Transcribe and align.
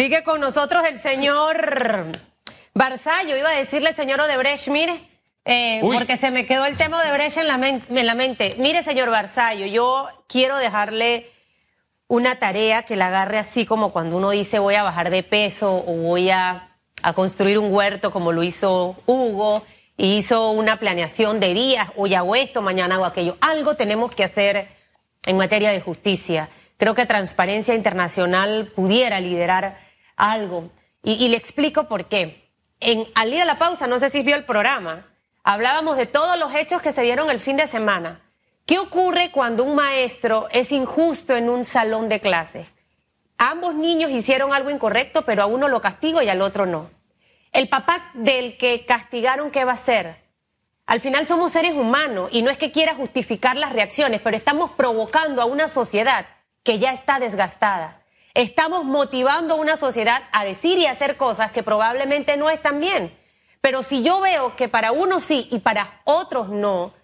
Sigue 0.00 0.22
con 0.22 0.40
nosotros 0.40 0.82
el 0.88 0.98
señor 0.98 2.06
Barzallo. 2.72 3.36
Iba 3.36 3.50
a 3.50 3.54
decirle, 3.54 3.92
señor 3.92 4.18
Odebrecht, 4.18 4.68
mire, 4.68 4.98
eh, 5.44 5.80
porque 5.82 6.16
se 6.16 6.30
me 6.30 6.46
quedó 6.46 6.64
el 6.64 6.78
tema 6.78 7.02
Odebrecht 7.02 7.36
en 7.36 7.46
la, 7.46 7.56
en 7.68 8.06
la 8.06 8.14
mente. 8.14 8.54
Mire, 8.56 8.82
señor 8.82 9.10
Barzallo, 9.10 9.66
yo 9.66 10.08
quiero 10.26 10.56
dejarle 10.56 11.30
una 12.08 12.36
tarea 12.36 12.84
que 12.84 12.96
la 12.96 13.08
agarre 13.08 13.36
así 13.36 13.66
como 13.66 13.92
cuando 13.92 14.16
uno 14.16 14.30
dice 14.30 14.58
voy 14.58 14.74
a 14.76 14.84
bajar 14.84 15.10
de 15.10 15.22
peso 15.22 15.84
o 15.86 15.92
voy 15.96 16.30
a, 16.30 16.78
a 17.02 17.12
construir 17.12 17.58
un 17.58 17.70
huerto 17.70 18.10
como 18.10 18.32
lo 18.32 18.42
hizo 18.42 18.96
Hugo 19.04 19.66
y 19.98 20.16
hizo 20.16 20.50
una 20.52 20.76
planeación 20.76 21.40
de 21.40 21.52
días, 21.52 21.88
hoy 21.94 22.14
hago 22.14 22.36
esto, 22.36 22.62
mañana 22.62 22.94
hago 22.94 23.04
aquello. 23.04 23.36
Algo 23.42 23.74
tenemos 23.76 24.14
que 24.14 24.24
hacer 24.24 24.66
en 25.26 25.36
materia 25.36 25.72
de 25.72 25.82
justicia. 25.82 26.48
Creo 26.78 26.94
que 26.94 27.04
Transparencia 27.04 27.74
Internacional 27.74 28.72
pudiera 28.74 29.20
liderar 29.20 29.89
algo. 30.20 30.70
Y, 31.02 31.28
le 31.28 31.36
explico 31.36 31.88
por 31.88 32.06
qué. 32.06 32.50
En, 32.80 33.06
al 33.14 33.32
ir 33.32 33.42
a 33.42 33.44
la 33.44 33.58
pausa, 33.58 33.86
no 33.86 33.98
sé 33.98 34.10
si 34.10 34.22
vio 34.22 34.36
el 34.36 34.44
programa, 34.44 35.06
hablábamos 35.42 35.96
de 35.96 36.06
todos 36.06 36.38
los 36.38 36.54
hechos 36.54 36.82
que 36.82 36.92
se 36.92 37.02
dieron 37.02 37.30
el 37.30 37.40
fin 37.40 37.56
de 37.56 37.66
semana. 37.66 38.20
¿Qué 38.66 38.78
ocurre 38.78 39.30
cuando 39.30 39.64
un 39.64 39.74
maestro 39.74 40.48
es 40.50 40.72
injusto 40.72 41.34
en 41.34 41.48
un 41.48 41.64
salón 41.64 42.08
de 42.08 42.20
clases? 42.20 42.68
Ambos 43.38 43.74
niños 43.74 44.10
hicieron 44.10 44.52
algo 44.52 44.70
incorrecto, 44.70 45.22
pero 45.22 45.42
a 45.42 45.46
uno 45.46 45.66
lo 45.66 45.80
castigo 45.80 46.20
y 46.20 46.28
al 46.28 46.42
otro 46.42 46.66
no. 46.66 46.90
El 47.52 47.68
papá 47.68 48.10
del 48.14 48.58
que 48.58 48.84
castigaron, 48.84 49.50
¿qué 49.50 49.64
va 49.64 49.72
a 49.72 49.74
hacer? 49.74 50.16
Al 50.86 51.00
final 51.00 51.26
somos 51.26 51.52
seres 51.52 51.74
humanos 51.74 52.28
y 52.32 52.42
no 52.42 52.50
es 52.50 52.58
que 52.58 52.70
quiera 52.70 52.94
justificar 52.94 53.56
las 53.56 53.72
reacciones, 53.72 54.20
pero 54.20 54.36
estamos 54.36 54.72
provocando 54.72 55.40
a 55.40 55.46
una 55.46 55.68
sociedad 55.68 56.26
que 56.62 56.78
ya 56.78 56.92
está 56.92 57.18
desgastada. 57.18 57.99
Estamos 58.34 58.84
motivando 58.84 59.54
a 59.54 59.58
una 59.58 59.76
sociedad 59.76 60.22
a 60.32 60.44
decir 60.44 60.78
y 60.78 60.86
hacer 60.86 61.16
cosas 61.16 61.50
que 61.50 61.62
probablemente 61.62 62.36
no 62.36 62.48
están 62.48 62.78
bien. 62.80 63.12
Pero 63.60 63.82
si 63.82 64.02
yo 64.02 64.20
veo 64.20 64.56
que 64.56 64.68
para 64.68 64.92
unos 64.92 65.24
sí 65.24 65.48
y 65.50 65.58
para 65.58 66.00
otros 66.04 66.48
no, 66.48 66.94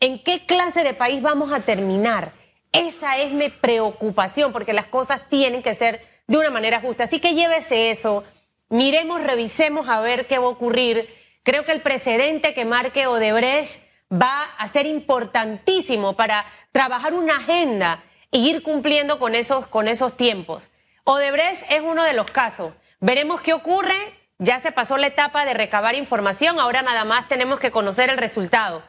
¿en 0.00 0.22
qué 0.22 0.46
clase 0.46 0.82
de 0.82 0.94
país 0.94 1.20
vamos 1.20 1.52
a 1.52 1.60
terminar? 1.60 2.32
Esa 2.72 3.18
es 3.18 3.32
mi 3.32 3.50
preocupación, 3.50 4.52
porque 4.52 4.72
las 4.72 4.86
cosas 4.86 5.28
tienen 5.28 5.62
que 5.62 5.74
ser 5.74 6.06
de 6.26 6.38
una 6.38 6.50
manera 6.50 6.80
justa. 6.80 7.04
Así 7.04 7.20
que 7.20 7.34
llévese 7.34 7.90
eso, 7.90 8.24
miremos, 8.70 9.22
revisemos 9.22 9.88
a 9.88 10.00
ver 10.00 10.26
qué 10.26 10.38
va 10.38 10.46
a 10.46 10.50
ocurrir. 10.50 11.08
Creo 11.42 11.64
que 11.64 11.72
el 11.72 11.82
precedente 11.82 12.54
que 12.54 12.64
marque 12.64 13.06
Odebrecht 13.06 13.82
va 14.10 14.42
a 14.58 14.68
ser 14.68 14.86
importantísimo 14.86 16.14
para 16.14 16.46
trabajar 16.72 17.12
una 17.14 17.36
agenda 17.36 18.02
ir 18.32 18.62
cumpliendo 18.62 19.18
con 19.18 19.34
esos, 19.36 19.66
con 19.68 19.86
esos 19.86 20.16
tiempos. 20.16 20.70
Odebrecht 21.04 21.64
es 21.70 21.80
uno 21.80 22.02
de 22.02 22.14
los 22.14 22.30
casos. 22.30 22.72
Veremos 22.98 23.40
qué 23.40 23.52
ocurre. 23.52 23.94
Ya 24.38 24.58
se 24.58 24.72
pasó 24.72 24.96
la 24.96 25.06
etapa 25.06 25.44
de 25.44 25.54
recabar 25.54 25.94
información, 25.94 26.58
ahora 26.58 26.82
nada 26.82 27.04
más 27.04 27.28
tenemos 27.28 27.60
que 27.60 27.70
conocer 27.70 28.10
el 28.10 28.18
resultado. 28.18 28.82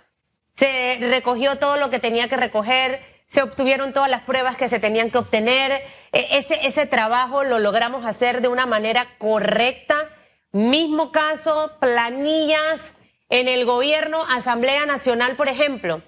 Se 0.54 0.98
recogió 1.00 1.60
todo 1.60 1.78
lo 1.78 1.92
que 1.92 2.00
tenía 2.00 2.28
que 2.28 2.38
recoger, 2.38 3.02
se 3.28 3.44
obtuvieron 3.44 3.94
todas 3.94 4.10
las 4.10 4.22
pruebas 4.22 4.56
que 4.56 4.70
se 4.70 4.80
tenían 4.80 5.12
que 5.12 5.20
obtener. 5.20 5.72
E, 6.12 6.38
ese, 6.38 6.66
ese 6.66 6.88
trabajo 6.88 7.44
lo 7.44 7.60
logramos 7.60 8.06
hacer 8.06 8.42
de 8.42 8.48
una 8.48 8.66
manera 8.66 9.18
correcta. 9.20 10.10
Mismo 10.52 11.12
caso, 11.12 11.78
planillas 11.80 12.94
en 13.30 13.48
el 13.48 13.66
gobierno, 13.66 14.24
Asamblea 14.30 14.86
Nacional, 14.86 15.36
por 15.36 15.50
ejemplo. 15.50 16.02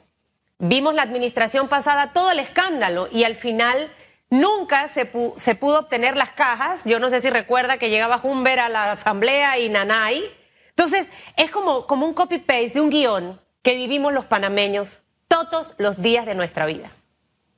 Vimos 0.59 0.95
la 0.95 1.02
administración 1.02 1.67
pasada 1.67 2.14
todo 2.14 2.31
el 2.31 2.39
escándalo 2.39 3.09
y 3.11 3.23
al 3.23 3.36
final 3.36 3.92
nunca 4.30 4.88
se, 4.88 5.06
pudo 5.06 5.80
obtener 5.80 6.16
las 6.17 6.30
cajas. 6.30 6.84
Yo 6.86 7.00
no 7.00 7.09
sé 7.09 7.20
si 7.20 7.30
recuerda 7.30 7.78
que 7.78 7.89
llegaba 7.89 8.22
Humber 8.23 8.59
a 8.59 8.70
la 8.70 8.92
asamblea 8.94 9.59
y 9.59 9.70
Nanay. 9.70 10.23
Entonces, 10.70 11.08
es 11.38 11.52
como, 11.52 11.86
como 11.88 12.06
un 12.06 12.14
copy-paste 12.14 12.72
de 12.73 12.81
un 12.81 12.89
guion 12.89 13.42
que 13.62 13.75
vivimos 13.75 14.14
los 14.14 14.25
panameños 14.25 15.02
todos 15.28 15.74
los 15.78 16.02
días 16.02 16.25
de 16.25 16.35
nuestra 16.35 16.66
vida. 16.66 16.91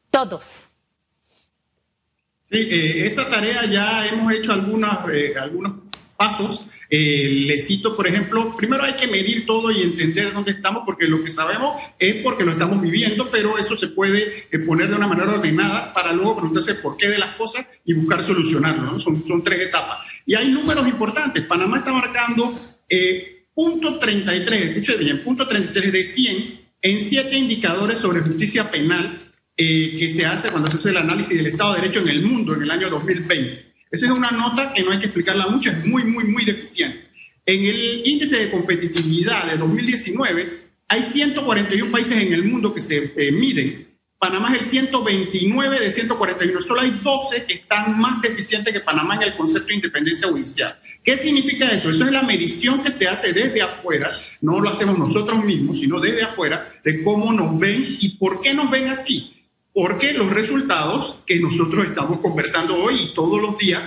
Todos. 0.10 0.70
Sí, 2.50 2.58
eh, 2.72 3.06
esa 3.06 3.30
tarea 3.30 3.66
ya 3.66 4.08
hemos 4.08 4.32
hecho 4.34 4.54
algunas, 4.54 5.00
eh, 5.12 5.34
algunos 5.38 5.87
pasos. 6.18 6.68
Eh, 6.90 7.44
le 7.46 7.60
cito, 7.60 7.96
por 7.96 8.08
ejemplo, 8.08 8.56
primero 8.58 8.84
hay 8.84 8.94
que 8.94 9.08
medir 9.08 9.46
todo 9.46 9.72
y 9.72 9.82
entender 9.82 10.34
dónde 10.34 10.52
estamos, 10.52 10.84
porque 10.86 11.08
lo 11.08 11.24
que 11.24 11.30
sabemos 11.30 11.82
es 12.00 12.16
porque 12.24 12.44
lo 12.44 12.52
estamos 12.52 12.82
viviendo, 12.82 13.30
pero 13.30 13.58
eso 13.58 13.78
se 13.78 13.90
puede 13.90 14.48
eh, 14.52 14.60
poner 14.60 14.90
de 14.90 14.96
una 14.96 15.08
manera 15.08 15.34
ordenada 15.34 15.94
para 15.94 16.12
luego 16.14 16.38
preguntarse 16.38 16.76
por 16.76 16.98
qué 16.98 17.10
de 17.10 17.20
las 17.20 17.36
cosas 17.36 17.66
y 17.86 17.94
buscar 17.94 18.24
solucionarlo. 18.24 19.00
son 19.00 19.44
tres 19.44 19.62
etapas. 19.62 20.00
Y 20.26 20.36
hay 20.36 20.50
números 20.50 20.86
importantes. 20.88 21.46
Panamá 21.46 21.78
está 21.78 21.94
marcando 21.94 22.78
eh, 22.90 23.46
punto 23.54 23.98
33, 23.98 24.66
escuche 24.66 24.98
bien, 24.98 25.24
punto 25.24 25.48
33 25.48 25.92
de 25.92 26.04
100 26.04 26.60
en 26.82 27.00
siete 27.00 27.36
indicadores 27.38 28.00
sobre 28.00 28.22
justicia 28.22 28.70
penal 28.70 29.20
eh, 29.58 29.96
que 29.98 30.10
se 30.12 30.26
hace 30.26 30.52
cuando 30.52 30.70
se 30.70 30.78
hace 30.78 30.90
el 30.92 30.98
análisis 30.98 31.36
del 31.36 31.48
Estado 31.48 31.74
de 31.74 31.82
Derecho 31.82 32.02
en 32.02 32.10
el 32.10 32.22
mundo 32.24 32.54
en 32.54 32.62
el 32.62 32.72
año 32.72 32.90
2020. 32.90 33.67
Esa 33.92 34.06
es 34.06 34.12
una 34.12 34.32
nota 34.32 34.74
que 34.74 34.84
no 34.84 34.92
hay 34.92 35.00
que 35.00 35.06
explicarla 35.06 35.48
mucho, 35.48 35.70
es 35.70 35.86
muy, 35.86 36.04
muy, 36.04 36.26
muy 36.26 36.44
deficiente. 36.44 37.08
En 37.46 37.66
el 37.66 38.02
índice 38.06 38.38
de 38.38 38.52
competitividad 38.52 39.50
de 39.50 39.58
2019 39.58 40.68
hay 40.90 41.04
141 41.04 41.92
países 41.92 42.22
en 42.22 42.34
el 42.34 42.44
mundo 42.44 42.74
que 42.74 42.82
se 42.82 43.14
eh, 43.16 43.32
miden. 43.32 43.88
Panamá 44.20 44.54
es 44.54 44.62
el 44.62 44.66
129 44.66 45.80
de 45.80 45.92
141. 45.92 46.62
Solo 46.62 46.82
hay 46.82 47.00
12 47.02 47.46
que 47.46 47.54
están 47.54 48.00
más 48.00 48.22
deficientes 48.22 48.74
que 48.74 48.80
Panamá 48.82 49.16
en 49.16 49.24
el 49.24 49.36
concepto 49.38 49.68
de 49.68 49.76
independencia 49.76 50.28
judicial. 50.28 50.78
¿Qué 51.04 51.16
significa 51.16 51.70
eso? 51.70 51.90
Eso 51.90 52.04
es 52.04 52.12
la 52.12 52.24
medición 52.24 52.84
que 52.84 52.92
se 52.92 53.08
hace 53.08 53.32
desde 53.32 53.62
afuera, 53.62 54.12
no 54.42 54.60
lo 54.60 54.70
hacemos 54.70 54.98
nosotros 54.98 55.46
mismos, 55.46 55.80
sino 55.80 56.00
desde 56.00 56.24
afuera, 56.24 56.74
de 56.84 57.04
cómo 57.04 57.32
nos 57.32 57.58
ven 57.58 57.86
y 57.88 58.18
por 58.18 58.42
qué 58.42 58.54
nos 58.54 58.70
ven 58.70 58.90
así 58.90 59.37
porque 59.78 60.14
los 60.14 60.32
resultados 60.32 61.20
que 61.28 61.40
nosotros 61.40 61.86
estamos 61.86 62.20
conversando 62.20 62.78
hoy 62.78 63.00
y 63.00 63.14
todos 63.14 63.40
los 63.40 63.60
días 63.60 63.84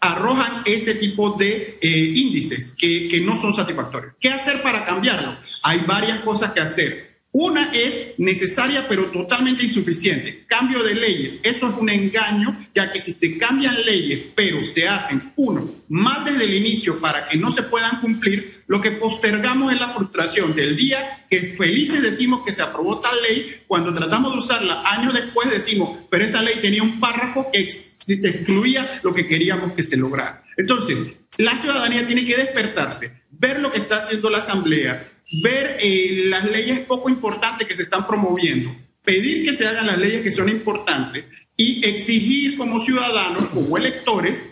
arrojan 0.00 0.62
ese 0.64 0.94
tipo 0.94 1.32
de 1.32 1.78
eh, 1.78 2.12
índices 2.14 2.74
que, 2.74 3.06
que 3.06 3.20
no 3.20 3.36
son 3.36 3.52
satisfactorios. 3.52 4.14
¿Qué 4.18 4.30
hacer 4.30 4.62
para 4.62 4.82
cambiarlo? 4.86 5.36
Hay 5.62 5.80
varias 5.80 6.20
cosas 6.20 6.52
que 6.52 6.60
hacer. 6.60 7.09
Una 7.32 7.72
es 7.72 8.14
necesaria 8.18 8.88
pero 8.88 9.06
totalmente 9.06 9.64
insuficiente. 9.64 10.44
Cambio 10.48 10.82
de 10.82 10.96
leyes. 10.96 11.38
Eso 11.44 11.68
es 11.68 11.74
un 11.78 11.88
engaño, 11.88 12.66
ya 12.74 12.92
que 12.92 13.00
si 13.00 13.12
se 13.12 13.38
cambian 13.38 13.84
leyes 13.84 14.24
pero 14.34 14.64
se 14.64 14.88
hacen, 14.88 15.32
uno, 15.36 15.82
mal 15.88 16.24
desde 16.24 16.44
el 16.44 16.54
inicio 16.54 17.00
para 17.00 17.28
que 17.28 17.38
no 17.38 17.52
se 17.52 17.62
puedan 17.62 18.00
cumplir, 18.00 18.64
lo 18.66 18.80
que 18.80 18.90
postergamos 18.90 19.72
es 19.72 19.78
la 19.78 19.90
frustración 19.90 20.56
del 20.56 20.74
día 20.76 21.26
que 21.30 21.54
felices 21.56 22.02
decimos 22.02 22.42
que 22.44 22.52
se 22.52 22.62
aprobó 22.62 23.00
tal 23.00 23.22
ley, 23.22 23.62
cuando 23.68 23.94
tratamos 23.94 24.32
de 24.32 24.38
usarla 24.38 24.82
años 24.84 25.14
después 25.14 25.50
decimos, 25.50 25.98
pero 26.10 26.24
esa 26.24 26.42
ley 26.42 26.56
tenía 26.60 26.82
un 26.82 26.98
párrafo 26.98 27.48
que 27.52 27.60
excluía 27.60 29.00
lo 29.04 29.14
que 29.14 29.28
queríamos 29.28 29.72
que 29.74 29.84
se 29.84 29.96
lograra. 29.96 30.44
Entonces, 30.56 30.98
la 31.36 31.56
ciudadanía 31.56 32.06
tiene 32.06 32.26
que 32.26 32.36
despertarse, 32.36 33.22
ver 33.30 33.60
lo 33.60 33.70
que 33.70 33.78
está 33.78 33.98
haciendo 33.98 34.28
la 34.30 34.38
Asamblea, 34.38 35.08
ver 35.30 35.78
eh, 35.80 36.24
las 36.26 36.44
leyes 36.44 36.80
poco 36.80 37.08
importantes 37.08 37.66
que 37.66 37.76
se 37.76 37.84
están 37.84 38.06
promoviendo, 38.06 38.74
pedir 39.04 39.44
que 39.44 39.54
se 39.54 39.66
hagan 39.66 39.86
las 39.86 39.98
leyes 39.98 40.22
que 40.22 40.32
son 40.32 40.48
importantes 40.48 41.24
y 41.56 41.84
exigir 41.86 42.56
como 42.56 42.80
ciudadanos, 42.80 43.48
como 43.50 43.76
electores, 43.76 44.44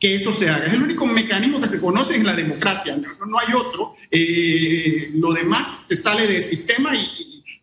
que 0.00 0.16
eso 0.16 0.32
se 0.32 0.48
haga. 0.48 0.66
Es 0.66 0.74
el 0.74 0.82
único 0.82 1.06
mecanismo 1.06 1.60
que 1.60 1.68
se 1.68 1.80
conoce 1.80 2.16
en 2.16 2.26
la 2.26 2.34
democracia, 2.34 2.96
no, 2.96 3.38
hay 3.38 3.54
otro. 3.54 3.96
Eh, 4.10 5.10
lo 5.14 5.32
demás 5.32 5.86
se 5.88 5.96
sale 5.96 6.26
del 6.26 6.42
sistema 6.42 6.92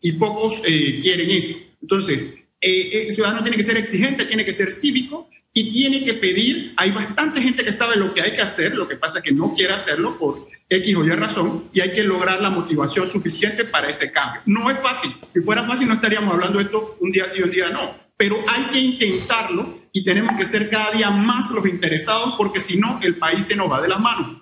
y, 0.02 0.12
pocos 0.14 0.62
eh, 0.66 1.00
quieren 1.02 1.30
eso. 1.32 1.56
Entonces, 1.82 2.34
el 2.60 3.14
ciudadano 3.14 3.42
tiene 3.42 3.58
que 3.58 3.64
ser 3.64 3.78
exigente, 3.78 4.26
tiene 4.26 4.46
que 4.46 4.54
ser 4.54 4.72
cívico 4.72 5.30
y 5.54 5.72
tiene 5.72 6.04
que 6.04 6.14
pedir. 6.16 6.74
Hay 6.78 6.92
bastante 6.92 7.42
gente 7.42 7.64
que 7.64 7.74
sabe 7.74 7.96
lo 7.96 8.14
que 8.14 8.22
hay 8.22 8.32
que 8.32 8.42
hacer, 8.42 8.76
lo 8.76 8.88
que 8.88 8.96
pasa 8.96 9.20
es 9.20 9.24
que 9.24 9.32
no 9.32 9.54
quiere 9.54 9.74
hacerlo 9.74 10.18
por 10.18 10.48
X 10.70 10.96
o 10.96 11.04
Y 11.04 11.10
razón 11.10 11.70
y 11.74 11.82
hay 11.82 11.92
que 11.92 12.04
lograr 12.04 12.42
la 12.42 12.50
motivación 12.50 13.08
suficiente 13.08 13.66
para 13.66 13.90
ese 13.90 14.12
cambio. 14.12 14.42
No 14.46 14.70
es 14.72 14.80
fácil. 14.80 15.14
Si 15.30 15.42
fuera 15.42 15.66
fácil 15.66 15.88
no 15.88 15.96
estaríamos 15.96 16.34
hablando 16.34 16.60
de 16.60 16.66
esto 16.66 16.98
un 17.02 17.12
día 17.12 17.26
sí, 17.26 17.42
un 17.42 17.52
día 17.52 17.70
no. 17.70 17.96
Pero 18.16 18.38
hay 18.48 18.64
que 18.72 18.80
intentarlo 18.80 19.82
y 19.92 20.06
tenemos 20.06 20.38
que 20.38 20.46
ser 20.46 20.70
cada 20.70 20.92
día 20.92 21.12
más 21.12 21.50
los 21.52 21.66
interesados 21.66 22.36
porque 22.38 22.62
si 22.62 22.78
no, 22.78 23.00
el 23.02 23.18
país 23.18 23.46
se 23.46 23.56
nos 23.56 23.70
va 23.70 23.82
de 23.82 23.90
las 23.90 24.00
manos. 24.00 24.42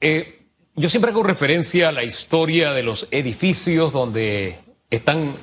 Eh, 0.00 0.46
yo 0.76 0.88
siempre 0.88 1.10
hago 1.10 1.22
referencia 1.22 1.88
a 1.88 1.92
la 1.92 2.04
historia 2.04 2.72
de 2.72 2.82
los 2.84 3.08
edificios 3.10 3.92
donde 3.92 4.58
están 4.90 5.34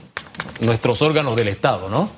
nuestros 0.62 1.02
órganos 1.02 1.36
del 1.36 1.50
Estado, 1.50 1.90
¿no? 1.90 2.12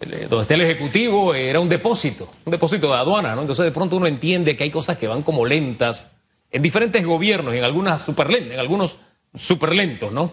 Eh, 0.00 0.26
donde 0.28 0.42
está 0.42 0.54
el 0.54 0.60
Ejecutivo 0.60 1.34
era 1.34 1.58
un 1.58 1.68
depósito, 1.68 2.28
un 2.44 2.50
depósito 2.50 2.88
de 2.88 2.94
aduana, 2.94 3.34
¿no? 3.34 3.40
Entonces 3.40 3.64
de 3.64 3.72
pronto 3.72 3.96
uno 3.96 4.06
entiende 4.06 4.56
que 4.56 4.64
hay 4.64 4.70
cosas 4.70 4.98
que 4.98 5.08
van 5.08 5.22
como 5.22 5.46
lentas 5.46 6.08
en 6.50 6.62
diferentes 6.62 7.04
gobiernos, 7.04 7.54
en 7.54 7.64
algunas 7.64 8.02
super 8.02 8.30
en 8.30 8.58
algunos 8.58 8.98
super 9.34 9.74
lentos, 9.74 10.12
¿no? 10.12 10.32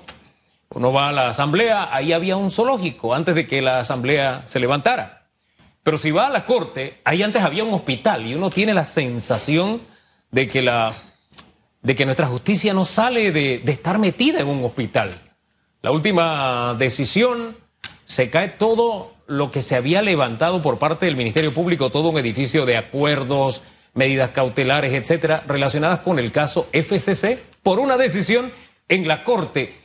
Uno 0.69 0.91
va 0.91 1.09
a 1.09 1.11
la 1.11 1.29
asamblea, 1.29 1.95
ahí 1.95 2.11
había 2.11 2.35
un 2.35 2.51
zoológico 2.51 3.13
antes 3.13 3.35
de 3.35 3.47
que 3.47 3.61
la 3.61 3.79
asamblea 3.79 4.43
se 4.47 4.59
levantara. 4.59 5.29
Pero 5.81 5.97
si 5.97 6.11
va 6.11 6.27
a 6.27 6.29
la 6.29 6.45
corte, 6.45 6.99
ahí 7.05 7.23
antes 7.23 7.43
había 7.43 7.63
un 7.63 7.73
hospital 7.73 8.25
y 8.25 8.35
uno 8.35 8.49
tiene 8.49 8.73
la 8.73 8.85
sensación 8.85 9.81
de 10.31 10.49
que, 10.49 10.61
la, 10.61 10.97
de 11.81 11.95
que 11.95 12.05
nuestra 12.05 12.27
justicia 12.27 12.73
no 12.73 12.85
sale 12.85 13.31
de, 13.31 13.59
de 13.59 13.71
estar 13.71 13.99
metida 13.99 14.39
en 14.39 14.47
un 14.47 14.65
hospital. 14.65 15.11
La 15.81 15.91
última 15.91 16.75
decisión, 16.77 17.57
se 18.05 18.29
cae 18.29 18.49
todo 18.49 19.12
lo 19.27 19.51
que 19.51 19.61
se 19.61 19.75
había 19.75 20.01
levantado 20.01 20.61
por 20.61 20.79
parte 20.79 21.05
del 21.05 21.15
Ministerio 21.15 21.53
Público, 21.53 21.91
todo 21.91 22.09
un 22.09 22.17
edificio 22.17 22.65
de 22.65 22.77
acuerdos, 22.77 23.61
medidas 23.93 24.31
cautelares, 24.31 24.93
etcétera, 24.93 25.43
relacionadas 25.47 25.99
con 25.99 26.19
el 26.19 26.31
caso 26.31 26.67
FCC, 26.73 27.39
por 27.61 27.79
una 27.79 27.97
decisión 27.97 28.51
en 28.89 29.07
la 29.07 29.23
Corte 29.23 29.83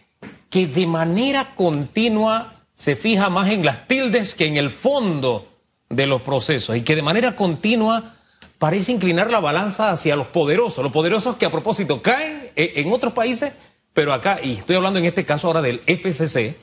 que 0.51 0.67
de 0.67 0.87
manera 0.87 1.55
continua 1.55 2.65
se 2.75 2.97
fija 2.97 3.29
más 3.29 3.51
en 3.51 3.65
las 3.65 3.87
tildes 3.87 4.35
que 4.35 4.47
en 4.47 4.57
el 4.57 4.71
fondo 4.71 5.49
de 5.91 6.07
los 6.07 6.23
procesos 6.23 6.77
y 6.77 6.83
que 6.83 6.97
de 6.97 7.03
manera 7.03 7.37
continua 7.37 8.15
parece 8.59 8.93
inclinar 8.93 9.31
la 9.31 9.41
balanza 9.41 9.91
hacia 9.91 10.17
los 10.17 10.29
poderosos, 10.29 10.83
los 10.83 10.93
poderosos 10.93 11.37
que 11.37 11.47
a 11.47 11.51
propósito 11.51 12.03
caen 12.03 12.51
e, 12.57 12.75
en 12.77 12.93
otros 12.93 13.13
países, 13.13 13.53
pero 13.93 14.13
acá, 14.13 14.41
y 14.43 14.55
estoy 14.55 14.77
hablando 14.77 14.99
en 14.99 15.05
este 15.05 15.25
caso 15.25 15.47
ahora 15.47 15.63
del 15.63 15.81
FCC, 15.81 16.57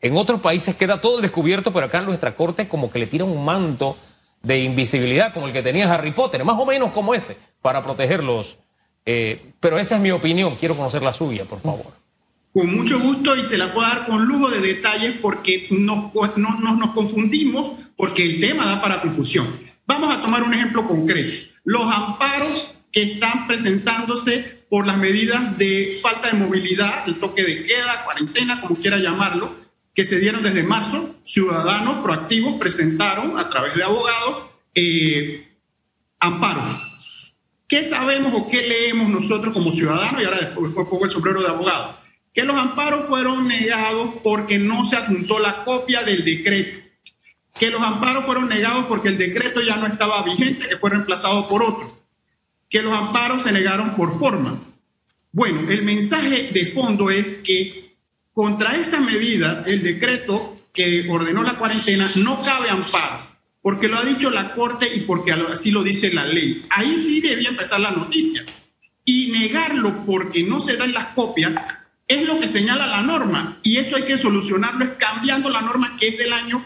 en 0.00 0.16
otros 0.16 0.40
países 0.40 0.74
queda 0.74 1.00
todo 1.00 1.16
el 1.16 1.22
descubierto, 1.22 1.72
pero 1.72 1.86
acá 1.86 1.98
en 1.98 2.06
nuestra 2.06 2.34
corte 2.34 2.68
como 2.68 2.90
que 2.90 2.98
le 2.98 3.06
tira 3.06 3.24
un 3.24 3.44
manto 3.44 3.96
de 4.42 4.60
invisibilidad 4.60 5.32
como 5.32 5.48
el 5.48 5.52
que 5.52 5.62
tenía 5.62 5.92
Harry 5.92 6.12
Potter, 6.12 6.44
más 6.44 6.58
o 6.58 6.66
menos 6.66 6.92
como 6.92 7.14
ese, 7.14 7.36
para 7.62 7.82
protegerlos. 7.82 8.58
Eh, 9.04 9.52
pero 9.60 9.78
esa 9.78 9.96
es 9.96 10.00
mi 10.00 10.10
opinión, 10.10 10.56
quiero 10.56 10.76
conocer 10.76 11.02
la 11.02 11.12
suya, 11.12 11.44
por 11.44 11.60
favor. 11.60 11.92
Con 12.52 12.74
mucho 12.74 12.98
gusto 13.00 13.36
y 13.36 13.44
se 13.44 13.58
la 13.58 13.72
puedo 13.72 13.86
dar 13.86 14.06
con 14.06 14.24
lujo 14.24 14.48
de 14.48 14.60
detalles 14.60 15.16
porque 15.20 15.66
nos, 15.70 16.14
nos 16.14 16.90
confundimos 16.94 17.72
porque 17.96 18.24
el 18.24 18.40
tema 18.40 18.64
da 18.66 18.80
para 18.80 19.02
confusión. 19.02 19.60
Vamos 19.86 20.14
a 20.14 20.22
tomar 20.22 20.42
un 20.42 20.54
ejemplo 20.54 20.86
concreto. 20.88 21.48
Los 21.64 21.84
amparos 21.84 22.72
que 22.90 23.02
están 23.02 23.46
presentándose 23.46 24.64
por 24.70 24.86
las 24.86 24.96
medidas 24.96 25.56
de 25.58 25.98
falta 26.02 26.28
de 26.28 26.38
movilidad, 26.38 27.06
el 27.06 27.20
toque 27.20 27.44
de 27.44 27.66
queda, 27.66 28.04
cuarentena, 28.04 28.60
como 28.60 28.76
quiera 28.76 28.98
llamarlo, 28.98 29.65
que 29.96 30.04
se 30.04 30.20
dieron 30.20 30.42
desde 30.42 30.62
marzo, 30.62 31.16
ciudadanos 31.24 32.04
proactivos 32.04 32.60
presentaron 32.60 33.40
a 33.40 33.48
través 33.48 33.74
de 33.74 33.82
abogados 33.82 34.44
eh, 34.74 35.48
amparos. 36.20 36.70
¿Qué 37.66 37.82
sabemos 37.82 38.32
o 38.34 38.48
qué 38.48 38.68
leemos 38.68 39.08
nosotros 39.08 39.52
como 39.52 39.72
ciudadanos? 39.72 40.22
Y 40.22 40.26
ahora 40.26 40.38
después 40.40 40.70
pongo 40.72 41.06
el 41.06 41.10
sombrero 41.10 41.40
de 41.40 41.48
abogado 41.48 41.96
que 42.36 42.44
los 42.44 42.54
amparos 42.54 43.06
fueron 43.06 43.48
negados 43.48 44.16
porque 44.22 44.58
no 44.58 44.84
se 44.84 44.96
adjuntó 44.96 45.38
la 45.38 45.64
copia 45.64 46.02
del 46.04 46.22
decreto, 46.22 46.86
que 47.58 47.70
los 47.70 47.80
amparos 47.80 48.26
fueron 48.26 48.50
negados 48.50 48.84
porque 48.84 49.08
el 49.08 49.16
decreto 49.16 49.62
ya 49.62 49.76
no 49.78 49.86
estaba 49.86 50.22
vigente, 50.22 50.68
que 50.68 50.76
fue 50.76 50.90
reemplazado 50.90 51.48
por 51.48 51.62
otro, 51.62 51.98
que 52.68 52.82
los 52.82 52.92
amparos 52.92 53.44
se 53.44 53.52
negaron 53.52 53.96
por 53.96 54.18
forma. 54.18 54.62
Bueno, 55.32 55.70
el 55.70 55.82
mensaje 55.82 56.50
de 56.52 56.66
fondo 56.66 57.08
es 57.08 57.38
que 57.42 57.85
contra 58.36 58.76
esa 58.76 59.00
medida, 59.00 59.64
el 59.66 59.82
decreto 59.82 60.68
que 60.74 61.08
ordenó 61.08 61.42
la 61.42 61.56
cuarentena, 61.56 62.06
no 62.16 62.38
cabe 62.42 62.68
amparo, 62.68 63.26
porque 63.62 63.88
lo 63.88 63.96
ha 63.96 64.04
dicho 64.04 64.28
la 64.28 64.54
Corte 64.54 64.94
y 64.94 65.00
porque 65.00 65.32
así 65.32 65.70
lo 65.70 65.82
dice 65.82 66.12
la 66.12 66.26
ley. 66.26 66.60
Ahí 66.68 67.00
sí 67.00 67.22
debía 67.22 67.48
empezar 67.48 67.80
la 67.80 67.92
noticia. 67.92 68.44
Y 69.06 69.30
negarlo 69.30 70.04
porque 70.04 70.42
no 70.42 70.60
se 70.60 70.76
dan 70.76 70.92
las 70.92 71.14
copias 71.14 71.52
es 72.06 72.26
lo 72.26 72.38
que 72.38 72.46
señala 72.46 72.86
la 72.86 73.00
norma 73.00 73.58
y 73.62 73.78
eso 73.78 73.96
hay 73.96 74.02
que 74.02 74.18
solucionarlo 74.18 74.84
es 74.84 74.90
cambiando 74.98 75.48
la 75.48 75.62
norma 75.62 75.96
que 75.98 76.08
es 76.08 76.18
del 76.18 76.34
año, 76.34 76.62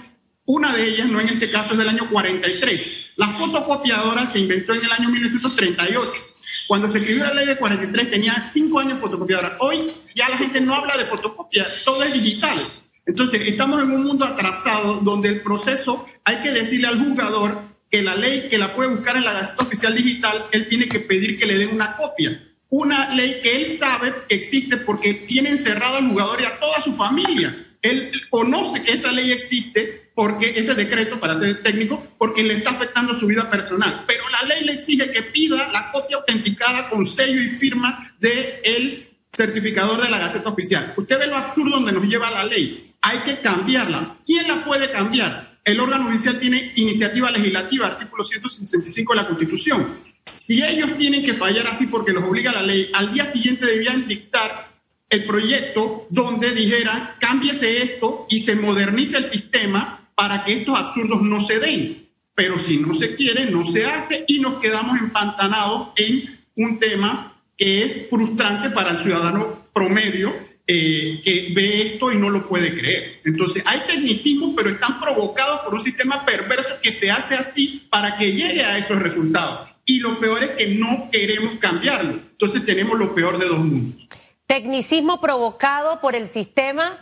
una 0.47 0.75
de 0.75 0.89
ellas, 0.89 1.07
no 1.07 1.21
en 1.21 1.29
este 1.29 1.53
caso, 1.53 1.75
es 1.75 1.79
del 1.79 1.89
año 1.89 2.11
43. 2.11 3.13
La 3.15 3.29
fotocopiadora 3.29 4.27
se 4.27 4.41
inventó 4.41 4.75
en 4.75 4.85
el 4.85 4.91
año 4.91 5.09
1938. 5.09 6.30
Cuando 6.71 6.89
se 6.89 6.99
escribió 6.99 7.25
la 7.25 7.35
ley 7.35 7.49
de 7.49 7.57
43 7.57 8.13
tenía 8.13 8.49
cinco 8.49 8.79
años 8.79 9.01
fotocopiadora. 9.01 9.57
Hoy 9.59 9.91
ya 10.15 10.29
la 10.29 10.39
gente 10.39 10.61
no 10.61 10.77
habla 10.77 10.97
de 10.97 11.05
fotocopia, 11.05 11.67
todo 11.85 12.05
es 12.05 12.13
digital. 12.13 12.57
Entonces, 13.05 13.43
estamos 13.45 13.83
en 13.83 13.91
un 13.91 14.05
mundo 14.05 14.25
atrasado 14.25 15.01
donde 15.01 15.31
el 15.31 15.41
proceso 15.43 16.07
hay 16.23 16.37
que 16.43 16.53
decirle 16.53 16.87
al 16.87 17.05
jugador 17.05 17.59
que 17.91 18.03
la 18.03 18.15
ley 18.15 18.49
que 18.49 18.57
la 18.57 18.77
puede 18.77 18.89
buscar 18.89 19.17
en 19.17 19.25
la 19.25 19.33
Gaceta 19.33 19.65
Oficial 19.65 19.97
Digital, 19.97 20.47
él 20.53 20.69
tiene 20.69 20.89
que 20.89 21.01
pedir 21.01 21.41
que 21.41 21.47
le 21.47 21.59
den 21.59 21.75
una 21.75 21.97
copia 21.97 22.41
una 22.69 23.13
ley 23.13 23.41
que 23.43 23.57
él 23.57 23.67
sabe 23.67 24.15
que 24.29 24.37
existe 24.37 24.77
porque 24.77 25.13
tiene 25.13 25.51
encerrado 25.51 25.97
al 25.97 26.09
jugador 26.09 26.41
y 26.41 26.45
a 26.45 26.61
toda 26.61 26.81
su 26.81 26.95
familia. 26.95 27.67
Él 27.83 28.13
conoce 28.31 28.85
que 28.85 28.93
esa 28.93 29.11
ley 29.11 29.33
existe 29.33 30.10
porque 30.21 30.53
ese 30.55 30.75
decreto, 30.75 31.19
para 31.19 31.39
ser 31.39 31.63
técnico, 31.63 32.07
porque 32.19 32.43
le 32.43 32.53
está 32.53 32.73
afectando 32.73 33.15
su 33.15 33.27
vida 33.27 33.51
personal. 33.51 34.05
Pero 34.07 34.29
la 34.29 34.43
ley 34.43 34.67
le 34.67 34.75
exige 34.75 35.11
que 35.11 35.23
pida 35.23 35.73
la 35.73 35.91
copia 35.91 36.19
autenticada 36.19 36.91
con 36.91 37.07
sello 37.07 37.41
y 37.41 37.49
firma 37.57 38.15
del 38.21 38.57
el 38.63 39.09
certificador 39.33 40.03
de 40.03 40.11
la 40.11 40.19
Gaceta 40.19 40.51
Oficial. 40.51 40.93
Usted 40.95 41.19
ve 41.19 41.27
lo 41.27 41.37
absurdo 41.37 41.71
donde 41.71 41.93
nos 41.93 42.05
lleva 42.05 42.31
la 42.31 42.45
ley. 42.45 42.93
Hay 43.01 43.21
que 43.21 43.41
cambiarla. 43.41 44.19
¿Quién 44.27 44.47
la 44.47 44.63
puede 44.63 44.91
cambiar? 44.91 45.59
El 45.65 45.81
órgano 45.81 46.05
judicial 46.09 46.39
tiene 46.39 46.75
iniciativa 46.77 47.31
legislativa, 47.31 47.87
artículo 47.87 48.23
165 48.23 49.15
de 49.15 49.17
la 49.23 49.27
Constitución 49.27 50.11
si 50.37 50.63
ellos 50.63 50.99
tienen 50.99 51.25
que 51.25 51.33
fallar 51.33 51.67
así 51.67 51.87
porque 51.87 52.13
los 52.13 52.25
obliga 52.25 52.53
la 52.53 52.63
ley, 52.63 52.91
al 52.93 53.15
día 53.15 53.25
siguiente 53.25 53.65
debían 53.65 54.07
dictar 54.07 54.69
el 55.09 55.25
proyecto 55.25 56.07
donde 56.11 56.53
dijeran, 56.53 57.15
cámbiese 57.19 57.83
esto 57.83 58.27
y 58.29 58.41
se 58.41 58.55
modernice 58.55 59.17
el 59.17 59.25
sistema 59.25 60.00
para 60.21 60.45
que 60.45 60.53
estos 60.53 60.79
absurdos 60.79 61.23
no 61.23 61.41
se 61.41 61.59
den. 61.59 62.07
Pero 62.35 62.59
si 62.59 62.77
no 62.77 62.93
se 62.93 63.17
quiere, 63.17 63.51
no 63.51 63.65
se 63.65 63.87
hace 63.87 64.27
y 64.29 64.39
nos 64.39 64.61
quedamos 64.61 65.01
empantanados 65.01 65.89
en 65.97 66.45
un 66.57 66.79
tema 66.79 67.41
que 67.57 67.85
es 67.85 68.07
frustrante 68.11 68.69
para 68.69 68.91
el 68.91 68.99
ciudadano 68.99 69.65
promedio 69.73 70.31
eh, 70.67 71.23
que 71.25 71.53
ve 71.55 71.95
esto 71.95 72.13
y 72.13 72.19
no 72.19 72.29
lo 72.29 72.47
puede 72.47 72.79
creer. 72.79 73.23
Entonces, 73.25 73.63
hay 73.65 73.81
tecnicismos, 73.87 74.53
pero 74.55 74.69
están 74.69 75.01
provocados 75.01 75.61
por 75.61 75.73
un 75.73 75.81
sistema 75.81 76.27
perverso 76.27 76.75
que 76.83 76.93
se 76.93 77.11
hace 77.11 77.37
así 77.37 77.87
para 77.89 78.19
que 78.19 78.35
llegue 78.35 78.63
a 78.63 78.77
esos 78.77 78.99
resultados 78.99 79.71
y 79.87 80.01
lo 80.01 80.21
peor 80.21 80.45
es 80.45 80.51
que 80.51 80.67
no 80.75 81.09
queremos 81.11 81.59
cambiarlo. 81.61 82.21
Entonces 82.33 82.67
tenemos 82.67 82.99
lo 82.99 83.15
peor 83.15 83.39
de 83.39 83.49
dos 83.49 83.59
mundos. 83.59 84.07
Tecnicismo 84.47 85.19
provocado 85.19 86.03
por 86.03 86.15
el 86.15 86.29
sistema 86.29 86.99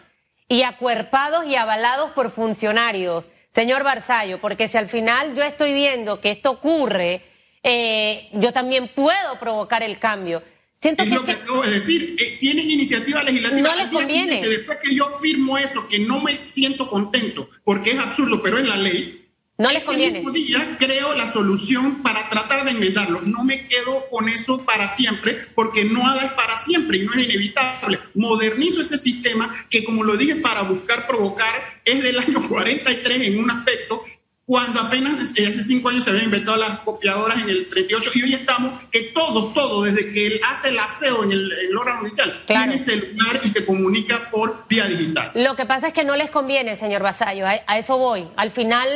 y 0.49 0.62
acuerpados 0.62 1.47
y 1.47 1.56
avalados 1.56 2.11
por 2.11 2.31
funcionarios. 2.31 3.25
Señor 3.50 3.85
Barzallo, 3.85 4.41
porque 4.41 4.69
si 4.69 4.79
al 4.79 4.89
final 4.89 5.35
yo 5.35 5.43
estoy 5.43 5.73
viendo 5.75 6.21
que 6.21 6.31
esto 6.31 6.50
ocurre, 6.50 7.23
eh, 7.62 8.29
yo 8.33 8.53
también 8.53 8.89
puedo 8.89 9.39
provocar 9.39 9.82
el 9.82 9.99
cambio. 9.99 10.43
Siento 10.75 11.03
es 11.03 11.08
que 11.08 11.15
lo 11.15 11.25
que 11.25 11.32
acabo 11.32 11.63
de 11.63 11.72
decir. 11.72 12.17
Eh, 12.19 12.37
tienen 12.39 12.70
iniciativa 12.70 13.22
legislativa. 13.25 13.69
No 13.69 13.75
les 13.75 13.89
conviene. 13.89 14.46
después 14.46 14.79
que 14.82 14.94
yo 14.94 15.19
firmo 15.20 15.58
eso, 15.58 15.89
que 15.89 15.99
no 15.99 16.20
me 16.20 16.49
siento 16.49 16.89
contento, 16.89 17.51
porque 17.65 17.91
es 17.91 17.99
absurdo, 17.99 18.41
pero 18.43 18.58
es 18.58 18.65
la 18.65 18.77
ley, 18.77 19.28
no 19.58 19.72
les 19.72 19.84
conviene. 19.84 20.20
Mismo 20.20 20.31
día 20.31 20.77
creo 20.79 21.15
la 21.15 21.27
solución 21.27 22.00
para 22.00 22.31
tratar 22.31 22.65
de 22.65 22.70
enmendarlo. 22.70 23.22
No 23.22 23.43
me 23.43 23.67
quedo 23.67 24.08
con 24.08 24.29
eso 24.29 24.65
para 24.65 24.88
siempre, 24.88 25.48
porque 25.56 25.84
no 25.84 26.15
es 26.15 26.31
para 26.32 26.58
siempre 26.58 26.98
y 26.98 27.05
no 27.05 27.12
es 27.15 27.24
inevitable. 27.24 27.98
Modernizo 28.15 28.81
ese 28.81 28.96
sistema 28.96 29.67
que, 29.69 29.82
como 29.82 30.05
lo 30.05 30.17
dije, 30.17 30.36
para 30.36 30.62
buscar 30.62 31.08
provocar, 31.08 31.81
es 31.84 32.00
del 32.03 32.20
año 32.20 32.48
43 32.48 33.22
en 33.22 33.41
un 33.41 33.50
aspecto, 33.50 34.05
cuando 34.46 34.81
apenas 34.81 35.20
hace 35.20 35.62
cinco 35.62 35.91
años 35.91 36.05
se 36.05 36.10
habían 36.10 36.27
inventado 36.27 36.56
las 36.56 36.79
copiadoras 36.81 37.43
en 37.43 37.50
el 37.50 37.69
38 37.69 38.12
y 38.15 38.22
hoy 38.22 38.34
estamos 38.34 38.81
que 38.91 39.03
todo, 39.12 39.53
todo, 39.53 39.82
desde 39.82 40.10
que 40.10 40.27
él 40.27 40.41
hace 40.48 40.69
el 40.69 40.79
aseo 40.79 41.22
en 41.24 41.32
el, 41.32 41.77
órgano 41.77 42.00
judicial, 42.00 42.44
tiene 42.46 42.79
celular 42.79 43.41
y 43.44 43.50
se 43.50 43.67
comunica 43.67 44.31
por 44.31 44.67
vía 44.67 44.86
digital. 44.86 45.32
Lo 45.34 45.55
que 45.55 45.67
pasa 45.67 45.88
es 45.88 45.93
que 45.93 46.03
no 46.03 46.17
les 46.17 46.31
conviene, 46.31 46.77
señor 46.77 47.03
Basayo, 47.03 47.44
a 47.44 47.77
eso 47.79 47.98
voy. 47.98 48.27
Al 48.36 48.50
final 48.50 48.88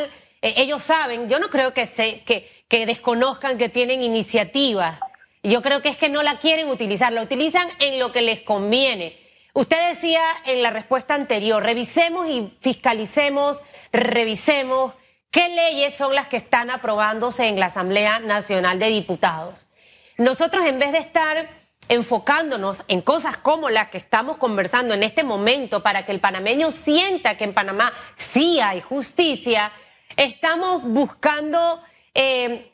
eh, 0.43 0.55
ellos 0.59 0.83
saben, 0.83 1.29
yo 1.29 1.39
no 1.39 1.49
creo 1.49 1.73
que, 1.73 1.87
se, 1.87 2.23
que 2.23 2.87
desconozcan 2.87 3.57
que 3.57 3.69
tienen 3.69 4.03
iniciativas. 4.03 4.99
Yo 5.43 5.63
creo 5.63 5.83
que 5.83 5.89
es 5.89 5.97
que 5.97 6.09
no 6.09 6.23
la 6.23 6.39
quieren 6.39 6.69
utilizar, 6.69 7.13
la 7.13 7.23
utilizan 7.23 7.67
en 7.81 7.99
lo 7.99 8.13
que 8.13 8.23
les 8.23 8.41
conviene. 8.41 9.19
Usted 9.55 9.89
decía 9.89 10.23
en 10.47 10.63
la 10.63 10.71
respuesta 10.71 11.15
anterior, 11.15 11.63
revisemos 11.63 12.29
y 12.29 12.57
fiscalicemos, 12.61 13.63
revisemos 13.93 14.95
qué 15.31 15.49
leyes 15.49 15.95
son 15.95 16.15
las 16.15 16.29
que 16.29 16.37
están 16.37 16.71
aprobándose 16.71 17.49
en 17.49 17.59
la 17.59 17.67
Asamblea 17.67 18.21
Nacional 18.21 18.79
de 18.79 18.87
Diputados. 18.87 19.67
Nosotros 20.17 20.65
en 20.65 20.79
vez 20.79 20.93
de 20.93 20.99
estar 20.99 21.63
enfocándonos 21.89 22.85
en 22.89 23.03
cosas 23.03 23.37
como 23.37 23.69
las 23.69 23.89
que 23.89 23.99
estamos 23.99 24.39
conversando 24.39 24.95
en 24.95 25.03
este 25.03 25.25
momento 25.25 25.83
para 25.83 26.07
que 26.07 26.13
el 26.13 26.21
panameño 26.21 26.71
sienta 26.71 27.37
que 27.37 27.45
en 27.45 27.53
Panamá 27.53 27.93
sí 28.17 28.61
hay 28.61 28.81
justicia, 28.81 29.73
Estamos 30.17 30.83
buscando 30.83 31.83
eh, 32.15 32.73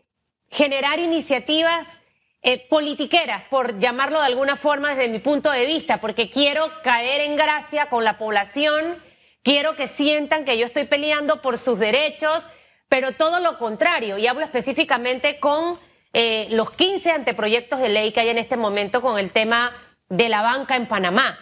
generar 0.51 0.99
iniciativas 0.99 1.99
eh, 2.43 2.67
politiqueras, 2.69 3.43
por 3.51 3.79
llamarlo 3.79 4.21
de 4.21 4.27
alguna 4.27 4.57
forma 4.57 4.91
desde 4.91 5.09
mi 5.09 5.19
punto 5.19 5.51
de 5.51 5.67
vista, 5.67 6.01
porque 6.01 6.31
quiero 6.31 6.71
caer 6.83 7.21
en 7.23 7.37
gracia 7.37 7.87
con 7.91 8.05
la 8.05 8.17
población, 8.17 8.97
quiero 9.43 9.77
que 9.77 9.89
sientan 9.89 10.45
que 10.45 10.57
yo 10.57 10.67
estoy 10.67 10.85
peleando 10.85 11.43
por 11.43 11.59
sus 11.59 11.79
derechos, 11.79 12.47
pero 12.89 13.13
todo 13.13 13.41
lo 13.41 13.59
contrario, 13.59 14.19
y 14.19 14.27
hablo 14.27 14.45
específicamente 14.45 15.41
con 15.41 15.81
eh, 16.13 16.47
los 16.51 16.71
15 16.71 17.11
anteproyectos 17.11 17.81
de 17.81 17.89
ley 17.89 18.13
que 18.13 18.21
hay 18.21 18.29
en 18.29 18.39
este 18.39 18.57
momento 18.57 19.03
con 19.03 19.19
el 19.19 19.31
tema 19.31 19.77
de 20.09 20.29
la 20.29 20.43
banca 20.43 20.77
en 20.77 20.87
Panamá. 20.87 21.39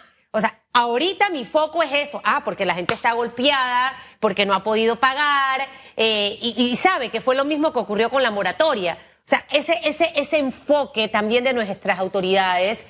Ahorita 0.79 1.31
mi 1.31 1.43
foco 1.43 1.81
es 1.81 1.91
eso. 1.91 2.21
Ah, 2.23 2.43
porque 2.45 2.63
la 2.63 2.75
gente 2.75 2.93
está 2.93 3.13
golpeada, 3.13 3.97
porque 4.19 4.45
no 4.45 4.53
ha 4.53 4.61
podido 4.63 4.99
pagar, 4.99 5.67
eh, 5.95 6.37
y, 6.39 6.75
sabe 6.75 7.09
que 7.09 7.19
fue 7.19 7.35
lo 7.35 7.45
mismo 7.45 7.73
que 7.73 7.79
ocurrió 7.79 8.11
con 8.11 8.21
la 8.21 8.29
moratoria. 8.29 8.95
O 9.01 9.21
sea, 9.23 9.43
ese, 9.51 9.73
ese, 9.85 10.11
ese 10.15 10.37
enfoque 10.37 11.07
también 11.07 11.43
de 11.43 11.53
nuestras 11.53 11.97
autoridades 11.97 12.85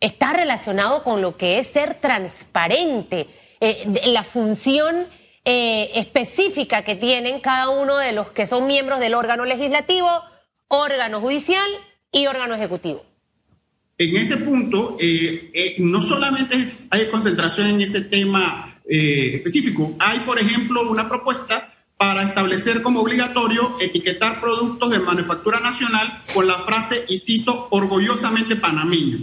está 0.00 0.34
relacionado 0.34 1.02
con 1.02 1.22
lo 1.22 1.38
que 1.38 1.58
es 1.58 1.68
ser 1.68 1.94
transparente, 1.94 3.26
eh, 3.60 3.90
la 4.04 4.22
función 4.22 5.08
eh, 5.46 5.92
específica 5.94 6.82
que 6.82 6.94
tienen 6.94 7.40
cada 7.40 7.70
uno 7.70 7.96
de 7.96 8.12
los 8.12 8.32
que 8.32 8.44
son 8.44 8.66
miembros 8.66 9.00
del 9.00 9.14
órgano 9.14 9.46
legislativo, 9.46 10.10
órgano 10.68 11.22
judicial 11.22 11.70
y 12.12 12.26
órgano 12.26 12.54
ejecutivo. 12.54 13.09
En 14.00 14.16
ese 14.16 14.38
punto, 14.38 14.96
eh, 14.98 15.76
no 15.80 16.00
solamente 16.00 16.66
hay 16.88 17.08
concentración 17.10 17.66
en 17.66 17.82
ese 17.82 18.00
tema 18.00 18.80
específico, 18.86 19.94
hay, 19.98 20.20
por 20.20 20.38
ejemplo, 20.38 20.90
una 20.90 21.06
propuesta 21.06 21.74
para 21.98 22.22
establecer 22.22 22.80
como 22.80 23.02
obligatorio 23.02 23.76
etiquetar 23.78 24.40
productos 24.40 24.90
de 24.90 25.00
manufactura 25.00 25.60
nacional 25.60 26.24
con 26.32 26.46
la 26.46 26.60
frase, 26.60 27.04
y 27.08 27.18
cito, 27.18 27.68
orgullosamente 27.72 28.56
panameño. 28.56 29.18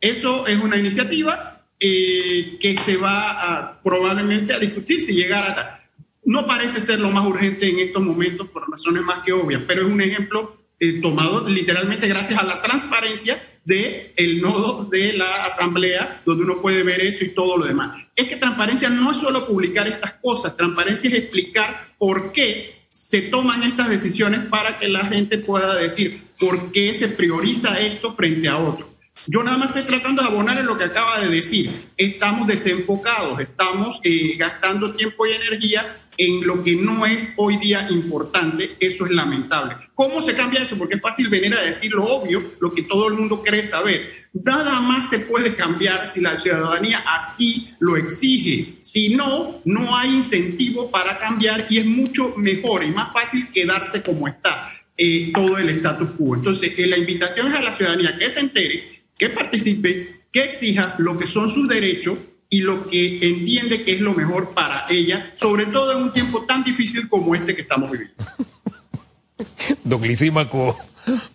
Eso 0.00 0.46
es 0.46 0.56
una 0.56 0.78
iniciativa 0.78 1.66
eh, 1.78 2.56
que 2.58 2.76
se 2.76 2.96
va 2.96 3.80
probablemente 3.84 4.54
a 4.54 4.58
discutir 4.58 5.02
si 5.02 5.12
llegara 5.12 5.60
a... 5.60 5.90
No 6.24 6.46
parece 6.46 6.80
ser 6.80 7.00
lo 7.00 7.10
más 7.10 7.26
urgente 7.26 7.68
en 7.68 7.80
estos 7.80 8.02
momentos 8.02 8.48
por 8.48 8.66
razones 8.70 9.02
más 9.02 9.22
que 9.24 9.34
obvias, 9.34 9.60
pero 9.68 9.82
es 9.82 9.92
un 9.92 10.00
ejemplo 10.00 10.56
eh, 10.78 11.02
tomado 11.02 11.46
literalmente 11.46 12.08
gracias 12.08 12.42
a 12.42 12.46
la 12.46 12.62
transparencia 12.62 13.42
del 13.64 14.12
el 14.16 14.40
nodo 14.40 14.84
de 14.84 15.12
la 15.12 15.44
asamblea, 15.44 16.22
donde 16.24 16.44
uno 16.44 16.60
puede 16.60 16.82
ver 16.82 17.00
eso 17.00 17.24
y 17.24 17.30
todo 17.30 17.56
lo 17.56 17.66
demás. 17.66 17.96
Es 18.16 18.28
que 18.28 18.36
transparencia 18.36 18.88
no 18.90 19.10
es 19.10 19.18
solo 19.18 19.46
publicar 19.46 19.86
estas 19.88 20.14
cosas, 20.14 20.56
transparencia 20.56 21.10
es 21.10 21.16
explicar 21.16 21.94
por 21.98 22.32
qué 22.32 22.80
se 22.90 23.22
toman 23.22 23.62
estas 23.62 23.88
decisiones 23.88 24.46
para 24.46 24.78
que 24.78 24.88
la 24.88 25.06
gente 25.06 25.38
pueda 25.38 25.76
decir 25.76 26.22
por 26.38 26.72
qué 26.72 26.92
se 26.92 27.08
prioriza 27.08 27.78
esto 27.78 28.12
frente 28.12 28.48
a 28.48 28.58
otro. 28.58 28.90
Yo 29.26 29.42
nada 29.42 29.58
más 29.58 29.68
estoy 29.68 29.84
tratando 29.84 30.22
de 30.22 30.28
abonar 30.28 30.58
en 30.58 30.66
lo 30.66 30.78
que 30.78 30.84
acaba 30.84 31.20
de 31.20 31.28
decir. 31.28 31.90
Estamos 31.96 32.48
desenfocados, 32.48 33.38
estamos 33.40 34.00
eh, 34.02 34.34
gastando 34.36 34.94
tiempo 34.94 35.26
y 35.26 35.32
energía 35.32 35.99
en 36.20 36.46
lo 36.46 36.62
que 36.62 36.76
no 36.76 37.06
es 37.06 37.32
hoy 37.36 37.56
día 37.56 37.86
importante. 37.88 38.76
Eso 38.78 39.06
es 39.06 39.12
lamentable. 39.12 39.76
¿Cómo 39.94 40.20
se 40.20 40.36
cambia 40.36 40.62
eso? 40.62 40.76
Porque 40.76 40.96
es 40.96 41.00
fácil 41.00 41.28
venir 41.28 41.54
a 41.54 41.62
decir 41.62 41.92
lo 41.92 42.04
obvio, 42.04 42.52
lo 42.60 42.74
que 42.74 42.82
todo 42.82 43.08
el 43.08 43.14
mundo 43.14 43.42
cree 43.42 43.64
saber. 43.64 44.28
Nada 44.32 44.80
más 44.80 45.08
se 45.08 45.20
puede 45.20 45.56
cambiar 45.56 46.10
si 46.10 46.20
la 46.20 46.36
ciudadanía 46.36 47.02
así 47.06 47.70
lo 47.80 47.96
exige. 47.96 48.74
Si 48.82 49.14
no, 49.14 49.62
no 49.64 49.96
hay 49.96 50.16
incentivo 50.16 50.90
para 50.90 51.18
cambiar 51.18 51.66
y 51.70 51.78
es 51.78 51.86
mucho 51.86 52.34
mejor 52.36 52.84
y 52.84 52.90
más 52.90 53.12
fácil 53.12 53.48
quedarse 53.52 54.02
como 54.02 54.28
está. 54.28 54.72
Eh, 54.96 55.32
todo 55.34 55.56
el 55.56 55.70
status 55.70 56.10
quo. 56.10 56.36
Entonces, 56.36 56.74
eh, 56.76 56.86
la 56.86 56.98
invitación 56.98 57.46
es 57.46 57.54
a 57.54 57.62
la 57.62 57.72
ciudadanía 57.72 58.18
que 58.18 58.28
se 58.28 58.40
entere 58.40 59.00
que 59.16 59.28
participe, 59.28 60.22
que 60.32 60.44
exija 60.44 60.94
lo 60.98 61.18
que 61.18 61.26
son 61.26 61.50
sus 61.50 61.68
derechos 61.68 62.16
y 62.50 62.62
lo 62.62 62.90
que 62.90 63.26
entiende 63.28 63.84
que 63.84 63.92
es 63.94 64.00
lo 64.00 64.12
mejor 64.12 64.50
para 64.50 64.86
ella, 64.90 65.32
sobre 65.36 65.66
todo 65.66 65.92
en 65.92 66.02
un 66.02 66.12
tiempo 66.12 66.44
tan 66.44 66.64
difícil 66.64 67.08
como 67.08 67.34
este 67.36 67.54
que 67.54 67.62
estamos 67.62 67.92
viviendo. 67.92 68.16
Don 69.84 70.02
Lisímaco 70.02 70.76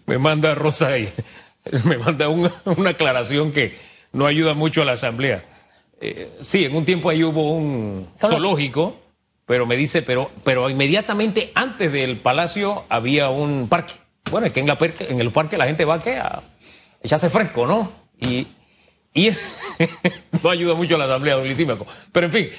me 0.05 0.17
manda 0.17 0.53
Rosa 0.53 0.89
ahí, 0.89 1.09
me 1.85 1.97
manda 1.97 2.27
una, 2.27 2.51
aclaración 2.89 3.53
que 3.53 3.75
no 4.11 4.25
ayuda 4.25 4.53
mucho 4.53 4.81
a 4.81 4.85
la 4.85 4.91
Asamblea. 4.91 5.45
Eh, 6.01 6.29
sí, 6.41 6.65
en 6.65 6.75
un 6.75 6.83
tiempo 6.83 7.09
ahí 7.09 7.23
hubo 7.23 7.53
un 7.53 8.09
zoológico, 8.17 8.99
pero 9.45 9.65
me 9.65 9.77
dice, 9.77 10.01
pero, 10.01 10.31
pero 10.43 10.69
inmediatamente 10.69 11.51
antes 11.55 11.91
del 11.93 12.19
palacio 12.19 12.83
había 12.89 13.29
un 13.29 13.69
parque. 13.69 13.93
Bueno, 14.31 14.47
es 14.47 14.53
que 14.53 14.59
en, 14.59 14.67
la, 14.67 14.77
en 14.99 15.21
el 15.21 15.31
parque 15.31 15.57
la 15.57 15.65
gente 15.65 15.85
va 15.85 15.95
a, 15.95 16.43
echarse 17.01 17.29
fresco, 17.29 17.65
¿no? 17.65 17.91
Y, 18.19 18.47
y 19.15 19.31
no 20.43 20.49
ayuda 20.49 20.75
mucho 20.75 20.95
a 20.95 20.97
la 20.99 21.05
Asamblea, 21.05 21.35
don 21.35 21.47
Lisímaco. 21.47 21.87
Pero 22.11 22.27
en 22.27 22.31
fin, 22.31 22.49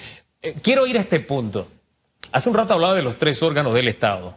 eh, 0.42 0.56
quiero 0.62 0.86
ir 0.86 0.96
a 0.96 1.02
este 1.02 1.20
punto. 1.20 1.68
Hace 2.32 2.48
un 2.48 2.56
rato 2.56 2.74
hablaba 2.74 2.94
de 2.94 3.02
los 3.02 3.18
tres 3.18 3.40
órganos 3.42 3.74
del 3.74 3.86
Estado. 3.86 4.36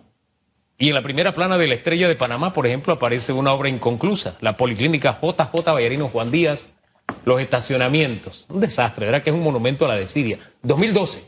Y 0.77 0.89
en 0.89 0.95
la 0.95 1.01
primera 1.01 1.33
plana 1.33 1.57
de 1.57 1.67
la 1.67 1.73
Estrella 1.73 2.07
de 2.07 2.15
Panamá, 2.15 2.53
por 2.53 2.67
ejemplo, 2.67 2.93
aparece 2.93 3.33
una 3.33 3.53
obra 3.53 3.69
inconclusa, 3.69 4.37
la 4.41 4.57
Policlínica 4.57 5.17
JJ 5.21 5.63
Ballarino 5.65 6.09
Juan 6.09 6.29
Díaz, 6.29 6.67
los 7.25 7.41
estacionamientos. 7.41 8.45
Un 8.49 8.59
desastre, 8.59 9.05
¿verdad? 9.05 9.23
Que 9.23 9.29
es 9.29 9.35
un 9.35 9.43
monumento 9.43 9.85
a 9.85 9.87
la 9.87 9.95
desidia. 9.95 10.39
2012. 10.63 11.23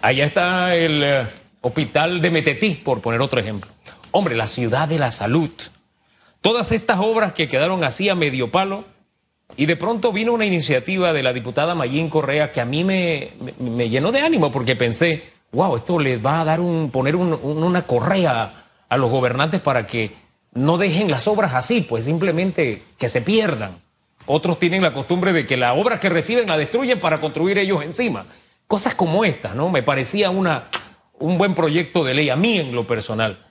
Allá 0.00 0.26
está 0.26 0.74
el 0.74 1.02
eh, 1.02 1.26
hospital 1.60 2.20
de 2.20 2.30
Metetí, 2.30 2.74
por 2.74 3.00
poner 3.00 3.20
otro 3.20 3.40
ejemplo. 3.40 3.70
Hombre, 4.10 4.34
la 4.34 4.48
ciudad 4.48 4.88
de 4.88 4.98
la 4.98 5.12
salud. 5.12 5.50
Todas 6.40 6.72
estas 6.72 6.98
obras 6.98 7.32
que 7.32 7.48
quedaron 7.48 7.84
así 7.84 8.08
a 8.08 8.16
medio 8.16 8.50
palo, 8.50 8.84
y 9.56 9.66
de 9.66 9.76
pronto 9.76 10.12
vino 10.12 10.32
una 10.32 10.46
iniciativa 10.46 11.12
de 11.12 11.22
la 11.22 11.32
diputada 11.32 11.74
Mayín 11.74 12.08
Correa 12.08 12.52
que 12.52 12.60
a 12.60 12.64
mí 12.64 12.84
me, 12.84 13.32
llenó 13.88 14.12
de 14.12 14.20
ánimo 14.20 14.50
porque 14.50 14.76
pensé, 14.76 15.24
wow, 15.52 15.76
esto 15.76 15.98
les 15.98 16.24
va 16.24 16.40
a 16.40 16.44
dar 16.44 16.60
un, 16.60 16.90
poner 16.90 17.16
una 17.16 17.82
correa 17.86 18.64
a 18.88 18.96
los 18.96 19.10
gobernantes 19.10 19.60
para 19.60 19.86
que 19.86 20.12
no 20.54 20.78
dejen 20.78 21.10
las 21.10 21.26
obras 21.28 21.54
así, 21.54 21.82
pues 21.82 22.04
simplemente 22.04 22.82
que 22.98 23.08
se 23.08 23.22
pierdan. 23.22 23.80
Otros 24.26 24.58
tienen 24.58 24.82
la 24.82 24.92
costumbre 24.92 25.32
de 25.32 25.46
que 25.46 25.56
la 25.56 25.74
obra 25.74 25.98
que 25.98 26.08
reciben 26.08 26.48
la 26.48 26.56
destruyen 26.56 27.00
para 27.00 27.18
construir 27.18 27.58
ellos 27.58 27.82
encima. 27.82 28.26
Cosas 28.66 28.94
como 28.94 29.24
estas, 29.24 29.54
¿no? 29.54 29.68
Me 29.68 29.82
parecía 29.82 30.30
una, 30.30 30.68
un 31.18 31.38
buen 31.38 31.54
proyecto 31.54 32.04
de 32.04 32.14
ley 32.14 32.30
a 32.30 32.36
mí 32.36 32.58
en 32.58 32.74
lo 32.74 32.86
personal. 32.86 33.46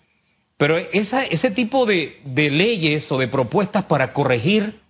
Pero 0.57 0.77
esa, 0.77 1.23
ese 1.23 1.49
tipo 1.49 1.87
de, 1.87 2.21
leyes 2.23 3.11
o 3.11 3.17
de 3.17 3.27
propuestas 3.27 3.83
para 3.85 4.13
corregir, 4.13 4.80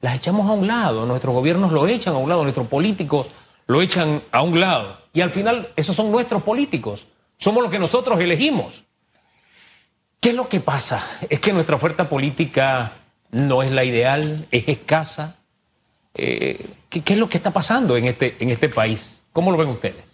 las 0.00 0.16
echamos 0.16 0.48
a 0.48 0.52
un 0.52 0.66
lado. 0.66 1.06
Nuestros 1.06 1.34
gobiernos 1.34 1.72
lo 1.72 1.86
echan 1.86 2.14
a 2.14 2.18
un 2.18 2.28
lado, 2.28 2.42
nuestros 2.42 2.66
políticos 2.68 3.28
lo 3.66 3.82
echan 3.82 4.22
a 4.32 4.42
un 4.42 4.60
lado. 4.60 4.98
Y 5.12 5.20
al 5.20 5.30
final, 5.30 5.68
esos 5.76 5.94
son 5.94 6.10
nuestros 6.10 6.42
políticos. 6.42 7.06
Somos 7.36 7.62
los 7.62 7.70
que 7.70 7.78
nosotros 7.78 8.18
elegimos. 8.20 8.84
¿Qué 10.20 10.30
es 10.30 10.34
lo 10.34 10.48
que 10.48 10.60
pasa? 10.60 11.04
Es 11.28 11.40
que 11.40 11.52
nuestra 11.52 11.76
oferta 11.76 12.08
política 12.08 12.92
no 13.30 13.62
es 13.62 13.70
la 13.70 13.84
ideal, 13.84 14.46
es 14.50 14.68
escasa. 14.68 15.36
Eh, 16.14 16.66
¿qué, 16.88 17.02
¿qué, 17.02 17.12
es 17.12 17.18
lo 17.18 17.28
que 17.28 17.36
está 17.36 17.52
pasando 17.52 17.96
en 17.96 18.06
este, 18.06 18.36
en 18.40 18.50
este 18.50 18.68
país? 18.68 19.22
¿Cómo 19.32 19.52
lo 19.52 19.58
ven 19.58 19.68
ustedes? 19.68 20.08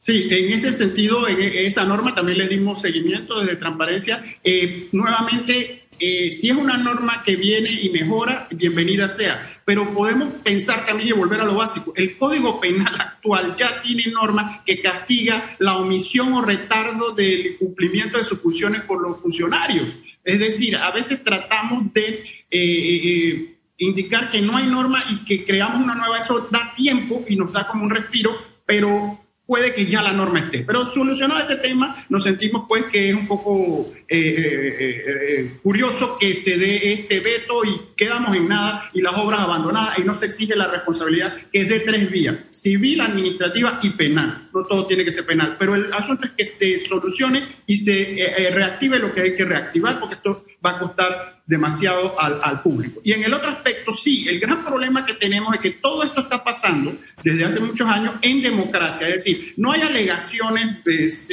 Sí, 0.00 0.28
en 0.30 0.50
ese 0.50 0.72
sentido, 0.72 1.28
en 1.28 1.40
esa 1.42 1.84
norma 1.84 2.14
también 2.14 2.38
le 2.38 2.48
dimos 2.48 2.80
seguimiento 2.80 3.38
desde 3.38 3.56
transparencia. 3.56 4.24
Eh, 4.42 4.88
nuevamente, 4.92 5.79
eh, 6.00 6.30
si 6.32 6.48
es 6.48 6.56
una 6.56 6.78
norma 6.78 7.22
que 7.24 7.36
viene 7.36 7.70
y 7.70 7.90
mejora, 7.90 8.48
bienvenida 8.50 9.08
sea. 9.10 9.60
Pero 9.66 9.92
podemos 9.92 10.32
pensar 10.42 10.86
también 10.86 11.10
y 11.10 11.12
volver 11.12 11.42
a 11.42 11.44
lo 11.44 11.54
básico. 11.54 11.92
El 11.94 12.16
Código 12.16 12.58
Penal 12.58 12.98
actual 12.98 13.54
ya 13.56 13.82
tiene 13.82 14.06
normas 14.06 14.60
que 14.64 14.80
castiga 14.80 15.56
la 15.58 15.76
omisión 15.76 16.32
o 16.32 16.40
retardo 16.40 17.12
del 17.12 17.58
cumplimiento 17.58 18.16
de 18.16 18.24
sus 18.24 18.40
funciones 18.40 18.82
por 18.82 19.02
los 19.02 19.20
funcionarios. 19.20 19.88
Es 20.24 20.38
decir, 20.38 20.74
a 20.76 20.90
veces 20.90 21.22
tratamos 21.22 21.92
de 21.92 22.24
eh, 22.50 23.56
indicar 23.76 24.30
que 24.30 24.40
no 24.40 24.56
hay 24.56 24.66
norma 24.66 25.04
y 25.10 25.24
que 25.26 25.44
creamos 25.44 25.82
una 25.82 25.94
nueva. 25.94 26.18
Eso 26.18 26.48
da 26.50 26.72
tiempo 26.74 27.24
y 27.28 27.36
nos 27.36 27.52
da 27.52 27.66
como 27.68 27.84
un 27.84 27.90
respiro, 27.90 28.34
pero 28.64 29.19
puede 29.50 29.74
que 29.74 29.86
ya 29.86 30.00
la 30.00 30.12
norma 30.12 30.38
esté. 30.38 30.60
Pero 30.60 30.88
solucionado 30.88 31.40
ese 31.40 31.56
tema, 31.56 32.06
nos 32.08 32.22
sentimos 32.22 32.66
pues 32.68 32.84
que 32.84 33.08
es 33.08 33.14
un 33.16 33.26
poco 33.26 33.92
eh, 34.06 34.16
eh, 34.16 35.04
eh, 35.08 35.50
curioso 35.60 36.16
que 36.20 36.36
se 36.36 36.56
dé 36.56 36.92
este 36.92 37.18
veto 37.18 37.64
y 37.64 37.80
quedamos 37.96 38.36
en 38.36 38.46
nada 38.46 38.88
y 38.94 39.02
las 39.02 39.12
obras 39.14 39.40
abandonadas 39.40 39.98
y 39.98 40.02
no 40.02 40.14
se 40.14 40.26
exige 40.26 40.54
la 40.54 40.68
responsabilidad 40.68 41.36
que 41.52 41.62
es 41.62 41.68
de 41.68 41.80
tres 41.80 42.08
vías, 42.08 42.36
civil, 42.52 43.00
administrativa 43.00 43.80
y 43.82 43.90
penal. 43.90 44.48
No 44.54 44.64
todo 44.66 44.86
tiene 44.86 45.04
que 45.04 45.10
ser 45.10 45.26
penal, 45.26 45.56
pero 45.58 45.74
el 45.74 45.92
asunto 45.92 46.28
es 46.28 46.32
que 46.38 46.44
se 46.44 46.78
solucione 46.78 47.56
y 47.66 47.76
se 47.76 48.52
reactive 48.54 49.00
lo 49.00 49.12
que 49.12 49.22
hay 49.22 49.34
que 49.34 49.44
reactivar 49.44 49.98
porque 49.98 50.14
esto 50.14 50.44
va 50.64 50.76
a 50.76 50.78
costar 50.78 51.39
demasiado 51.50 52.14
al, 52.16 52.62
público. 52.62 53.00
Y 53.02 53.12
en 53.12 53.24
el 53.24 53.34
otro 53.34 53.48
aspecto, 53.48 53.92
sí, 53.92 54.24
el 54.28 54.38
gran 54.38 54.64
problema 54.64 55.04
que 55.04 55.14
tenemos 55.14 55.52
es 55.52 55.60
que 55.60 55.70
todo 55.72 56.04
esto 56.04 56.20
está 56.20 56.44
pasando 56.44 56.96
desde 57.24 57.44
hace 57.44 57.58
muchos 57.58 57.88
años 57.88 58.14
en 58.22 58.40
democracia, 58.40 59.08
es 59.08 59.14
decir, 59.14 59.54
no 59.56 59.72
hay 59.72 59.80
alegaciones 59.80 60.78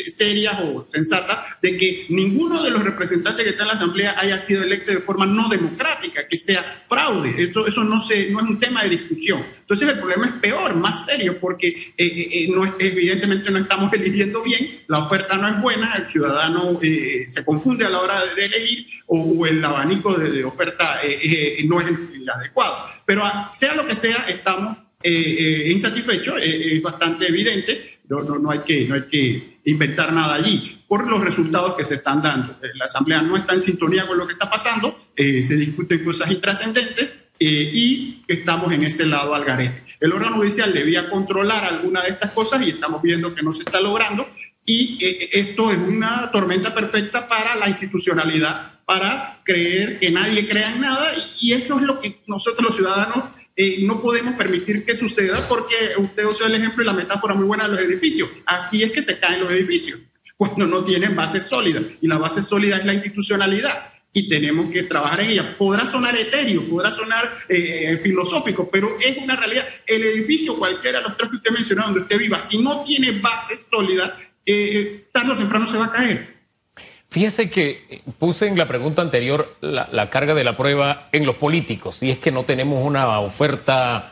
serias 0.07 0.55
o 0.63 0.87
sensatas 0.91 1.45
de 1.61 1.77
que 1.77 2.07
ninguno 2.09 2.63
de 2.63 2.71
los 2.71 2.83
representantes 2.83 3.43
que 3.43 3.51
está 3.51 3.61
en 3.61 3.67
la 3.67 3.73
Asamblea 3.75 4.15
haya 4.17 4.39
sido 4.39 4.63
electo 4.63 4.91
de 4.91 5.01
forma 5.01 5.27
no 5.27 5.49
democrática, 5.49 6.27
que 6.27 6.37
sea 6.37 6.83
fraude. 6.89 7.35
Eso, 7.37 7.67
eso 7.67 7.83
no, 7.83 7.97
es 7.97 8.33
un 8.33 8.59
tema 8.59 8.81
de 8.83 8.89
discusión. 8.89 9.45
Entonces 9.67 9.89
el 9.89 9.99
problema 9.99 10.27
es 10.27 10.31
peor, 10.35 10.73
más 10.75 11.05
serio, 11.05 11.37
porque 11.41 11.67
eh, 11.67 12.29
eh, 12.31 12.47
no, 12.49 12.63
evidentemente 12.79 13.51
no 13.51 13.57
estamos 13.57 13.91
eligiendo 13.93 14.41
bien, 14.41 14.79
la 14.87 14.99
oferta 14.99 15.35
no 15.35 15.49
es 15.49 15.61
buena, 15.61 15.93
el 15.95 16.07
ciudadano 16.07 16.79
se 16.79 17.43
confunde 17.43 17.85
a 17.85 17.89
la 17.89 17.99
hora 17.99 18.33
de 18.33 18.45
elegir 18.45 18.87
o, 19.07 19.45
el 19.45 19.63
abanico 19.63 20.13
de, 20.13 20.45
oferta 20.45 21.01
no 21.65 21.81
es 21.81 21.87
el, 21.87 22.29
adecuado. 22.29 22.77
Pero 23.05 23.25
ah, 23.25 23.51
sea 23.53 23.75
lo 23.75 23.85
que 23.85 23.95
sea, 23.95 24.25
estamos 24.29 24.77
insatisfechos, 25.03 26.35
es 26.41 26.81
bastante 26.81 27.27
evidente, 27.27 27.99
no, 28.07 28.23
no, 28.23 28.39
no, 28.39 28.51
hay 28.51 28.59
que, 28.59 28.85
no 28.87 28.95
hay 28.95 29.03
que 29.11 29.59
inventar 29.65 30.13
nada 30.13 30.35
allí 30.35 30.81
por 30.87 31.05
los 31.05 31.19
resultados 31.19 31.75
que 31.75 31.83
se 31.83 31.95
están 31.95 32.21
dando. 32.21 32.57
La 32.75 32.85
Asamblea 32.85 33.21
no 33.21 33.35
está 33.35 33.53
en 33.53 33.59
sintonía 33.59 34.07
con 34.07 34.17
lo 34.17 34.25
que 34.25 34.33
está 34.33 34.49
pasando, 34.49 35.09
se 35.17 35.55
discuten 35.57 36.05
cosas 36.05 36.31
intrascendentes 36.31 37.09
eh, 37.39 37.69
y 37.71 37.86
estamos 38.27 38.71
en 38.73 38.83
ese 38.83 39.05
lado 39.05 39.33
al 39.33 39.45
garete. 39.45 39.83
El 39.99 40.13
órgano 40.13 40.37
judicial 40.37 40.73
debía 40.73 41.09
controlar 41.09 41.65
alguna 41.65 42.03
de 42.03 42.09
estas 42.09 42.31
cosas 42.31 42.61
y 42.61 42.69
estamos 42.69 43.01
viendo 43.01 43.33
que 43.33 43.43
no 43.43 43.53
se 43.53 43.63
está 43.63 43.81
logrando 43.81 44.27
y 44.65 45.03
eh, 45.03 45.29
esto 45.31 45.71
es 45.71 45.77
una 45.77 46.29
tormenta 46.31 46.73
perfecta 46.73 47.27
para 47.27 47.55
la 47.55 47.69
institucionalidad, 47.69 48.83
para 48.85 49.41
creer 49.43 49.99
que 49.99 50.11
nadie 50.11 50.47
crea 50.47 50.73
en 50.73 50.81
nada 50.81 51.13
y 51.39 51.53
eso 51.53 51.77
es 51.77 51.83
lo 51.83 51.99
que 51.99 52.21
nosotros 52.27 52.67
los 52.67 52.75
ciudadanos 52.75 53.29
eh, 53.55 53.77
no 53.81 54.01
podemos 54.01 54.35
permitir 54.35 54.85
que 54.85 54.95
suceda 54.95 55.39
porque 55.49 55.75
usted 55.97 56.25
usó 56.25 56.45
el 56.45 56.55
ejemplo 56.55 56.83
y 56.83 56.85
la 56.85 56.93
metáfora 56.93 57.33
muy 57.33 57.45
buena 57.45 57.63
de 57.63 57.71
los 57.71 57.81
edificios. 57.81 58.29
Así 58.45 58.83
es 58.83 58.91
que 58.91 59.01
se 59.01 59.19
caen 59.19 59.39
los 59.39 59.51
edificios 59.51 59.99
cuando 60.37 60.67
no 60.67 60.83
tienen 60.85 61.15
bases 61.15 61.45
sólidas 61.45 61.83
y 61.99 62.07
la 62.07 62.19
base 62.19 62.43
sólida 62.43 62.77
es 62.77 62.85
la 62.85 62.93
institucionalidad 62.93 63.93
y 64.13 64.29
tenemos 64.29 64.71
que 64.71 64.83
trabajar 64.83 65.21
en 65.21 65.29
ella. 65.29 65.55
Podrá 65.57 65.85
sonar 65.85 66.15
etéreo, 66.17 66.67
podrá 66.67 66.91
sonar 66.91 67.39
eh, 67.47 67.99
filosófico, 68.01 68.69
pero 68.71 68.97
es 68.99 69.17
una 69.17 69.35
realidad. 69.35 69.65
El 69.85 70.03
edificio, 70.03 70.57
cualquiera 70.57 70.99
de 70.99 71.09
los 71.09 71.17
tres 71.17 71.29
que 71.29 71.37
usted 71.37 71.51
mencionó, 71.51 71.83
donde 71.83 72.01
usted 72.01 72.17
viva, 72.17 72.39
si 72.39 72.61
no 72.61 72.83
tiene 72.83 73.11
base 73.19 73.55
sólida, 73.69 74.17
eh, 74.45 75.07
tarde 75.11 75.33
o 75.33 75.37
temprano 75.37 75.67
se 75.67 75.77
va 75.77 75.85
a 75.85 75.91
caer. 75.91 76.37
Fíjese 77.09 77.49
que 77.49 78.01
puse 78.19 78.47
en 78.47 78.57
la 78.57 78.67
pregunta 78.67 79.01
anterior 79.01 79.55
la, 79.61 80.09
carga 80.09 80.33
de 80.33 80.43
la 80.43 80.57
prueba 80.57 81.07
en 81.11 81.25
los 81.25 81.35
políticos, 81.35 82.03
y 82.03 82.11
es 82.11 82.17
que 82.17 82.31
no 82.31 82.43
tenemos 82.43 82.83
una 82.83 83.19
oferta, 83.19 84.11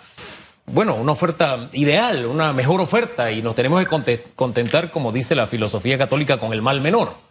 bueno, 0.65 0.95
una 0.95 1.11
oferta 1.11 1.69
ideal, 1.73 2.25
una 2.25 2.53
mejor 2.53 2.79
oferta, 2.79 3.31
y 3.31 3.41
nos 3.41 3.55
tenemos 3.55 3.83
que 3.83 4.23
contentar, 4.35 4.91
como 4.91 5.11
dice 5.11 5.35
la 5.35 5.45
filosofía 5.45 5.97
católica, 5.97 6.37
con 6.37 6.53
el 6.53 6.61
mal 6.61 6.79
menor. 6.79 7.24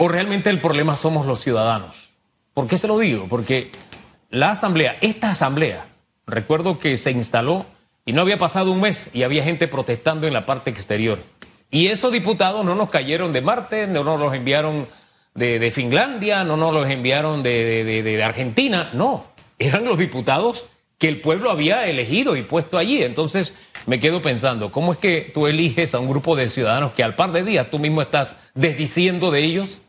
¿O 0.00 0.06
realmente 0.06 0.48
el 0.48 0.60
problema 0.60 0.96
somos 0.96 1.26
los 1.26 1.40
ciudadanos? 1.40 2.10
¿Por 2.54 2.68
qué 2.68 2.78
se 2.78 2.86
lo 2.86 3.00
digo? 3.00 3.26
Porque 3.28 3.72
la 4.30 4.52
asamblea, 4.52 4.96
esta 5.00 5.32
asamblea, 5.32 5.86
recuerdo 6.24 6.78
que 6.78 6.96
se 6.96 7.10
instaló 7.10 7.66
y 8.06 8.12
no 8.12 8.22
había 8.22 8.38
pasado 8.38 8.70
un 8.70 8.80
mes 8.80 9.10
y 9.12 9.24
había 9.24 9.42
gente 9.42 9.66
protestando 9.66 10.28
en 10.28 10.34
la 10.34 10.46
parte 10.46 10.70
exterior. 10.70 11.18
Y 11.72 11.88
esos 11.88 12.12
diputados 12.12 12.64
no 12.64 12.76
nos 12.76 12.90
cayeron 12.90 13.32
de 13.32 13.40
Marte, 13.40 13.88
no 13.88 14.04
nos 14.04 14.20
los 14.20 14.32
enviaron 14.34 14.86
de, 15.34 15.70
Finlandia, 15.72 16.44
no 16.44 16.56
nos 16.56 16.72
los 16.72 16.88
enviaron 16.88 17.42
de, 17.42 17.82
de 17.84 18.22
Argentina, 18.22 18.90
no, 18.92 19.24
eran 19.58 19.84
los 19.84 19.98
diputados 19.98 20.64
que 20.98 21.08
el 21.08 21.20
pueblo 21.20 21.50
había 21.50 21.88
elegido 21.88 22.36
y 22.36 22.42
puesto 22.42 22.78
allí. 22.78 23.02
Entonces 23.02 23.52
me 23.86 23.98
quedo 23.98 24.22
pensando, 24.22 24.70
¿cómo 24.70 24.92
es 24.92 24.98
que 25.00 25.32
tú 25.34 25.48
eliges 25.48 25.92
a 25.94 25.98
un 25.98 26.08
grupo 26.08 26.36
de 26.36 26.48
ciudadanos 26.48 26.92
que 26.92 27.02
al 27.02 27.16
par 27.16 27.32
de 27.32 27.42
días 27.42 27.68
tú 27.68 27.80
mismo 27.80 28.00
estás 28.00 28.36
desdiciendo 28.54 29.32
de 29.32 29.42
ellos? 29.42 29.80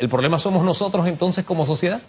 ¿El 0.00 0.08
problema 0.08 0.38
somos 0.38 0.64
nosotros 0.64 1.06
entonces 1.06 1.44
como 1.44 1.66
sociedad? 1.66 2.00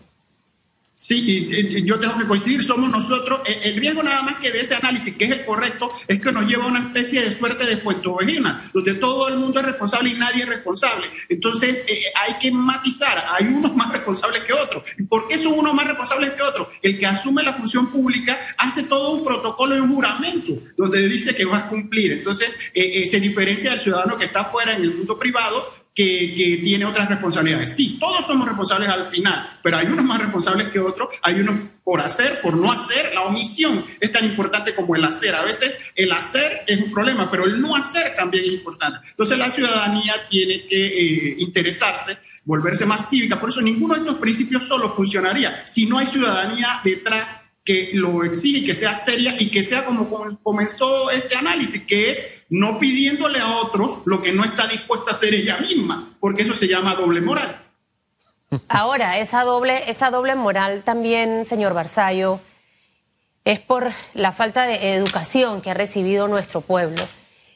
Sí, 0.96 1.84
yo 1.84 2.00
tengo 2.00 2.16
que 2.20 2.28
coincidir, 2.28 2.64
somos 2.64 2.90
nosotros. 2.90 3.42
El, 3.46 3.76
riesgo 3.78 4.04
nada 4.04 4.22
más 4.22 4.36
que 4.36 4.52
de 4.52 4.62
ese 4.62 4.76
análisis, 4.76 5.16
que 5.16 5.26
es 5.26 5.32
el 5.32 5.46
correcto, 5.46 5.90
es 6.08 6.22
que 6.22 6.32
nos 6.32 6.46
lleva 6.46 6.66
a 6.66 6.68
una 6.68 6.80
especie 6.80 7.24
de 7.24 7.32
suerte 7.32 7.66
de 7.66 7.82
ovejina, 8.06 8.70
donde 8.72 8.94
todo 8.94 9.28
el 9.28 9.40
mundo 9.40 9.60
es 9.60 9.66
responsable 9.66 10.12
y 10.12 10.14
nadie 10.14 10.44
es 10.44 10.50
responsable. 10.50 11.08
Entonces 11.28 11.84
eh, 11.88 12.04
hay 12.16 12.36
que 12.36 12.52
matizar, 12.52 13.26
hay 13.32 13.48
unos 13.48 13.76
más 13.76 13.92
responsables 13.92 14.44
que 14.44 14.54
otros. 14.54 14.84
¿Y 14.96 15.04
por 15.04 15.28
qué 15.28 15.40
son 15.40 15.58
unos 15.58 15.74
más 15.74 15.88
responsables 15.88 16.34
que 16.34 16.44
otros? 16.44 16.68
El 16.84 17.00
que 17.00 17.08
asume 17.08 17.42
la 17.42 17.56
función 17.56 17.92
pública 17.92 18.40
hace 18.60 18.84
todo 18.84 19.12
un 19.12 19.24
protocolo 19.24 19.76
y 19.76 19.80
un 19.80 19.94
juramento, 19.94 20.54
donde 20.78 21.10
dice 21.10 21.36
que 21.36 21.46
va 21.46 21.58
a 21.58 21.68
cumplir. 21.68 22.12
Entonces 22.12 22.56
eh, 22.76 23.02
eh, 23.04 23.08
se 23.08 23.20
diferencia 23.20 23.72
del 23.72 23.80
ciudadano 23.80 24.18
que 24.18 24.26
está 24.26 24.46
fuera 24.46 24.76
en 24.76 24.84
el 24.84 24.96
mundo 24.96 25.18
privado, 25.18 25.81
que, 25.94 26.60
tiene 26.64 26.86
otras 26.86 27.10
responsabilidades. 27.10 27.76
Sí, 27.76 27.98
todos 28.00 28.26
somos 28.26 28.48
responsables 28.48 28.90
al 28.90 29.08
final, 29.08 29.60
pero 29.62 29.78
hay 29.78 29.88
unos 29.88 30.06
más 30.06 30.20
responsables 30.20 30.70
que 30.70 30.80
otros, 30.80 31.10
hay 31.22 31.40
unos 31.42 31.56
por 31.84 32.00
hacer, 32.00 32.40
por 32.42 32.56
no 32.56 32.72
hacer. 32.72 33.14
La 33.14 33.24
omisión 33.24 33.86
es 34.00 34.12
tan 34.12 34.26
importante 34.26 34.74
como 34.76 34.96
el 34.96 35.04
hacer. 35.04 35.36
A 35.36 35.44
veces 35.44 35.78
el 35.96 36.12
hacer 36.12 36.64
es 36.68 36.80
un 36.82 36.92
problema, 36.92 37.30
pero 37.30 37.46
el 37.46 37.62
no 37.62 37.76
hacer 37.76 38.16
también 38.16 38.46
es 38.46 38.52
importante. 38.52 39.08
Entonces 39.10 39.38
la 39.38 39.52
ciudadanía 39.52 40.14
tiene 40.30 40.66
que 40.68 40.88
eh, 40.88 41.36
interesarse 41.40 42.18
volverse 42.44 42.86
más 42.86 43.10
cívica. 43.10 43.40
Por 43.40 43.50
eso 43.50 43.62
ninguno 43.62 43.94
de 43.94 44.02
estos 44.02 44.16
principios 44.16 44.68
solo 44.68 44.94
funcionaría 44.94 45.64
si 45.68 45.86
no 45.86 46.00
hay 46.00 46.08
ciudadanía 46.08 46.82
detrás 46.84 47.36
que 47.64 47.92
lo 47.94 48.24
exige, 48.24 48.66
que 48.66 48.74
sea 48.74 48.96
seria 48.96 49.36
y 49.38 49.50
que 49.50 49.64
sea 49.64 49.86
como 49.86 50.40
comenzó 50.42 51.12
este 51.12 51.36
análisis, 51.36 51.84
que 51.84 52.12
es 52.12 52.26
no 52.50 52.80
pidiéndole 52.80 53.40
a 53.40 53.58
otros 53.58 54.00
lo 54.06 54.22
que 54.22 54.34
no 54.34 54.44
está 54.44 54.68
dispuesta 54.68 55.12
a 55.12 55.14
hacer 55.14 55.34
ella 55.34 55.58
misma, 55.58 56.18
porque 56.20 56.44
eso 56.44 56.56
se 56.56 56.68
llama 56.68 56.96
doble 56.96 57.22
moral. 57.22 57.62
Ahora, 58.68 59.20
esa 59.20 59.44
doble, 59.44 59.84
esa 59.88 60.10
doble 60.10 60.36
moral 60.36 60.84
también, 60.84 61.48
señor 61.48 61.74
Barzallo, 61.74 62.42
es 63.46 63.60
por 63.60 63.90
la 64.14 64.34
falta 64.34 64.66
de 64.66 64.94
educación 64.96 65.62
que 65.62 65.72
ha 65.72 65.74
recibido 65.74 66.28
nuestro 66.28 66.62
pueblo. 66.62 67.02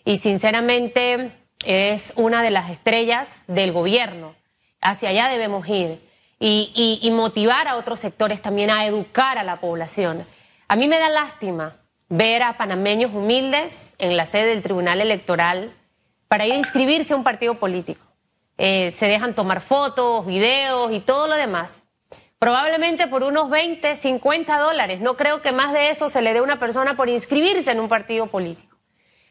Y 0.06 0.18
sinceramente 0.18 1.32
es 1.66 2.14
una 2.16 2.44
de 2.44 2.52
las 2.52 2.70
estrellas 2.70 3.42
del 3.48 3.72
gobierno. 3.72 4.36
Hacia 4.82 5.10
allá 5.10 5.30
debemos 5.30 5.68
ir 5.68 6.00
y, 6.40 7.10
motivar 7.12 7.68
a 7.68 7.78
otros 7.78 8.00
sectores 8.00 8.42
también 8.42 8.70
a 8.70 8.86
educar 8.86 9.38
a 9.38 9.44
la 9.44 9.60
población. 9.60 10.28
A 10.68 10.76
mí 10.76 10.88
me 10.88 11.00
da 11.00 11.10
lástima 11.10 11.78
ver 12.10 12.44
a 12.44 12.58
panameños 12.58 13.14
humildes 13.14 13.90
en 13.98 14.18
la 14.18 14.26
sede 14.26 14.48
del 14.48 14.62
Tribunal 14.62 15.02
Electoral 15.02 15.74
para 16.28 16.46
ir 16.46 16.54
a 16.54 16.58
inscribirse 16.58 17.14
a 17.14 17.18
un 17.18 17.24
partido 17.24 17.56
político. 17.56 18.06
Eh, 18.58 18.94
se 18.96 19.08
dejan 19.08 19.36
tomar 19.36 19.62
fotos, 19.62 20.26
videos 20.26 20.92
y 20.92 21.00
todo 21.00 21.28
lo 21.28 21.36
demás. 21.36 21.84
Probablemente 22.40 23.08
por 23.08 23.24
unos 23.24 23.50
20, 23.50 23.96
50 23.96 24.60
dólares. 24.60 25.02
No 25.02 25.18
creo 25.18 25.42
que 25.42 25.52
más 25.52 25.74
de 25.74 25.90
eso 25.90 26.10
se 26.10 26.22
le 26.22 26.34
dé 26.34 26.40
a 26.40 26.44
una 26.44 26.60
persona 26.60 26.96
por 26.96 27.10
inscribirse 27.10 27.72
en 27.72 27.80
un 27.80 27.90
partido 27.90 28.28
político. 28.28 28.76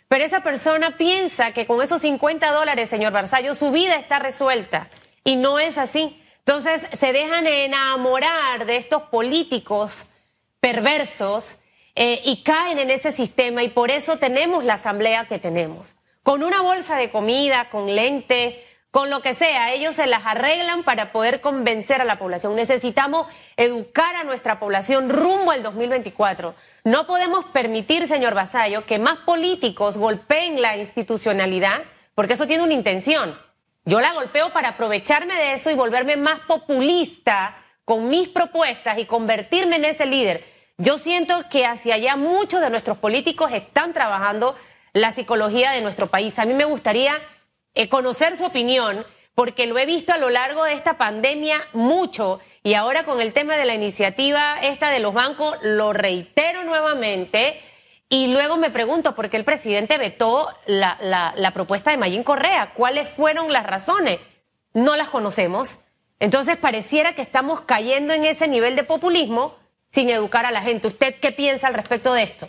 Pero 0.08 0.24
esa 0.24 0.42
persona 0.42 0.96
piensa 0.96 1.52
que 1.52 1.66
con 1.66 1.82
esos 1.82 2.00
50 2.02 2.50
dólares, 2.52 2.88
señor 2.88 3.12
Barzallo, 3.12 3.54
su 3.54 3.70
vida 3.70 3.96
está 3.96 4.18
resuelta. 4.18 4.88
Y 5.22 5.36
no 5.36 5.58
es 5.58 5.78
así. 5.78 6.20
Entonces 6.46 6.86
se 6.92 7.14
dejan 7.14 7.46
enamorar 7.46 8.66
de 8.66 8.76
estos 8.76 9.04
políticos 9.04 10.04
perversos 10.60 11.56
eh, 11.94 12.20
y 12.22 12.42
caen 12.42 12.78
en 12.78 12.90
ese 12.90 13.12
sistema 13.12 13.62
y 13.62 13.68
por 13.68 13.90
eso 13.90 14.18
tenemos 14.18 14.62
la 14.62 14.74
asamblea 14.74 15.26
que 15.26 15.38
tenemos. 15.38 15.94
Con 16.22 16.42
una 16.42 16.60
bolsa 16.60 16.96
de 16.96 17.10
comida, 17.10 17.70
con 17.70 17.94
lente, 17.94 18.62
con 18.90 19.08
lo 19.08 19.22
que 19.22 19.32
sea, 19.32 19.72
ellos 19.72 19.94
se 19.94 20.06
las 20.06 20.26
arreglan 20.26 20.84
para 20.84 21.12
poder 21.12 21.40
convencer 21.40 22.02
a 22.02 22.04
la 22.04 22.18
población. 22.18 22.54
Necesitamos 22.56 23.26
educar 23.56 24.14
a 24.14 24.24
nuestra 24.24 24.60
población 24.60 25.08
rumbo 25.08 25.50
al 25.50 25.62
2024. 25.62 26.54
No 26.84 27.06
podemos 27.06 27.46
permitir, 27.46 28.06
señor 28.06 28.34
Basayo, 28.34 28.84
que 28.84 28.98
más 28.98 29.16
políticos 29.20 29.96
golpeen 29.96 30.60
la 30.60 30.76
institucionalidad, 30.76 31.82
porque 32.14 32.34
eso 32.34 32.46
tiene 32.46 32.64
una 32.64 32.74
intención 32.74 33.34
yo 33.84 34.00
la 34.00 34.12
golpeo 34.12 34.52
para 34.52 34.70
aprovecharme 34.70 35.34
de 35.34 35.52
eso 35.54 35.70
y 35.70 35.74
volverme 35.74 36.16
más 36.16 36.40
populista 36.40 37.56
con 37.84 38.08
mis 38.08 38.28
propuestas 38.28 38.98
y 38.98 39.04
convertirme 39.04 39.76
en 39.76 39.84
ese 39.84 40.06
líder. 40.06 40.44
Yo 40.78 40.98
siento 40.98 41.48
que 41.50 41.66
hacia 41.66 41.96
allá 41.96 42.16
muchos 42.16 42.60
de 42.60 42.70
nuestros 42.70 42.98
políticos 42.98 43.52
están 43.52 43.92
trabajando 43.92 44.56
la 44.92 45.10
psicología 45.10 45.72
de 45.72 45.82
nuestro 45.82 46.06
país. 46.06 46.38
A 46.38 46.46
mí 46.46 46.54
me 46.54 46.64
gustaría 46.64 47.20
eh, 47.74 47.88
conocer 47.88 48.36
su 48.36 48.44
opinión 48.44 49.04
porque 49.34 49.66
lo 49.66 49.78
he 49.78 49.86
visto 49.86 50.12
a 50.12 50.18
lo 50.18 50.30
largo 50.30 50.64
de 50.64 50.72
esta 50.72 50.96
pandemia 50.96 51.56
mucho 51.72 52.40
y 52.62 52.74
ahora 52.74 53.04
con 53.04 53.20
el 53.20 53.32
tema 53.32 53.56
de 53.56 53.66
la 53.66 53.74
iniciativa 53.74 54.56
esta 54.62 54.90
de 54.90 55.00
los 55.00 55.12
bancos 55.12 55.56
lo 55.62 55.92
reitero 55.92 56.64
nuevamente 56.64 57.60
y 58.08 58.28
luego 58.28 58.56
me 58.56 58.70
pregunto 58.70 59.14
por 59.14 59.30
qué 59.30 59.36
el 59.36 59.44
presidente 59.44 59.98
vetó 59.98 60.48
la, 60.66 61.50
propuesta 61.54 61.90
de 61.90 61.96
Mayín 61.96 62.22
Correa. 62.22 62.72
¿Cuáles 62.74 63.08
fueron 63.08 63.52
las 63.52 63.66
razones? 63.66 64.18
No 64.72 64.96
las 64.96 65.08
conocemos. 65.08 65.78
Entonces 66.20 66.56
pareciera 66.56 67.14
que 67.14 67.22
estamos 67.22 67.62
cayendo 67.62 68.14
en 68.14 68.24
ese 68.24 68.46
nivel 68.46 68.76
de 68.76 68.84
populismo 68.84 69.56
sin 69.88 70.10
educar 70.10 70.46
a 70.46 70.50
la 70.50 70.62
gente. 70.62 70.88
¿Usted 70.88 71.16
qué 71.20 71.32
piensa 71.32 71.66
al 71.66 71.74
respecto 71.74 72.12
de 72.12 72.22
esto? 72.22 72.48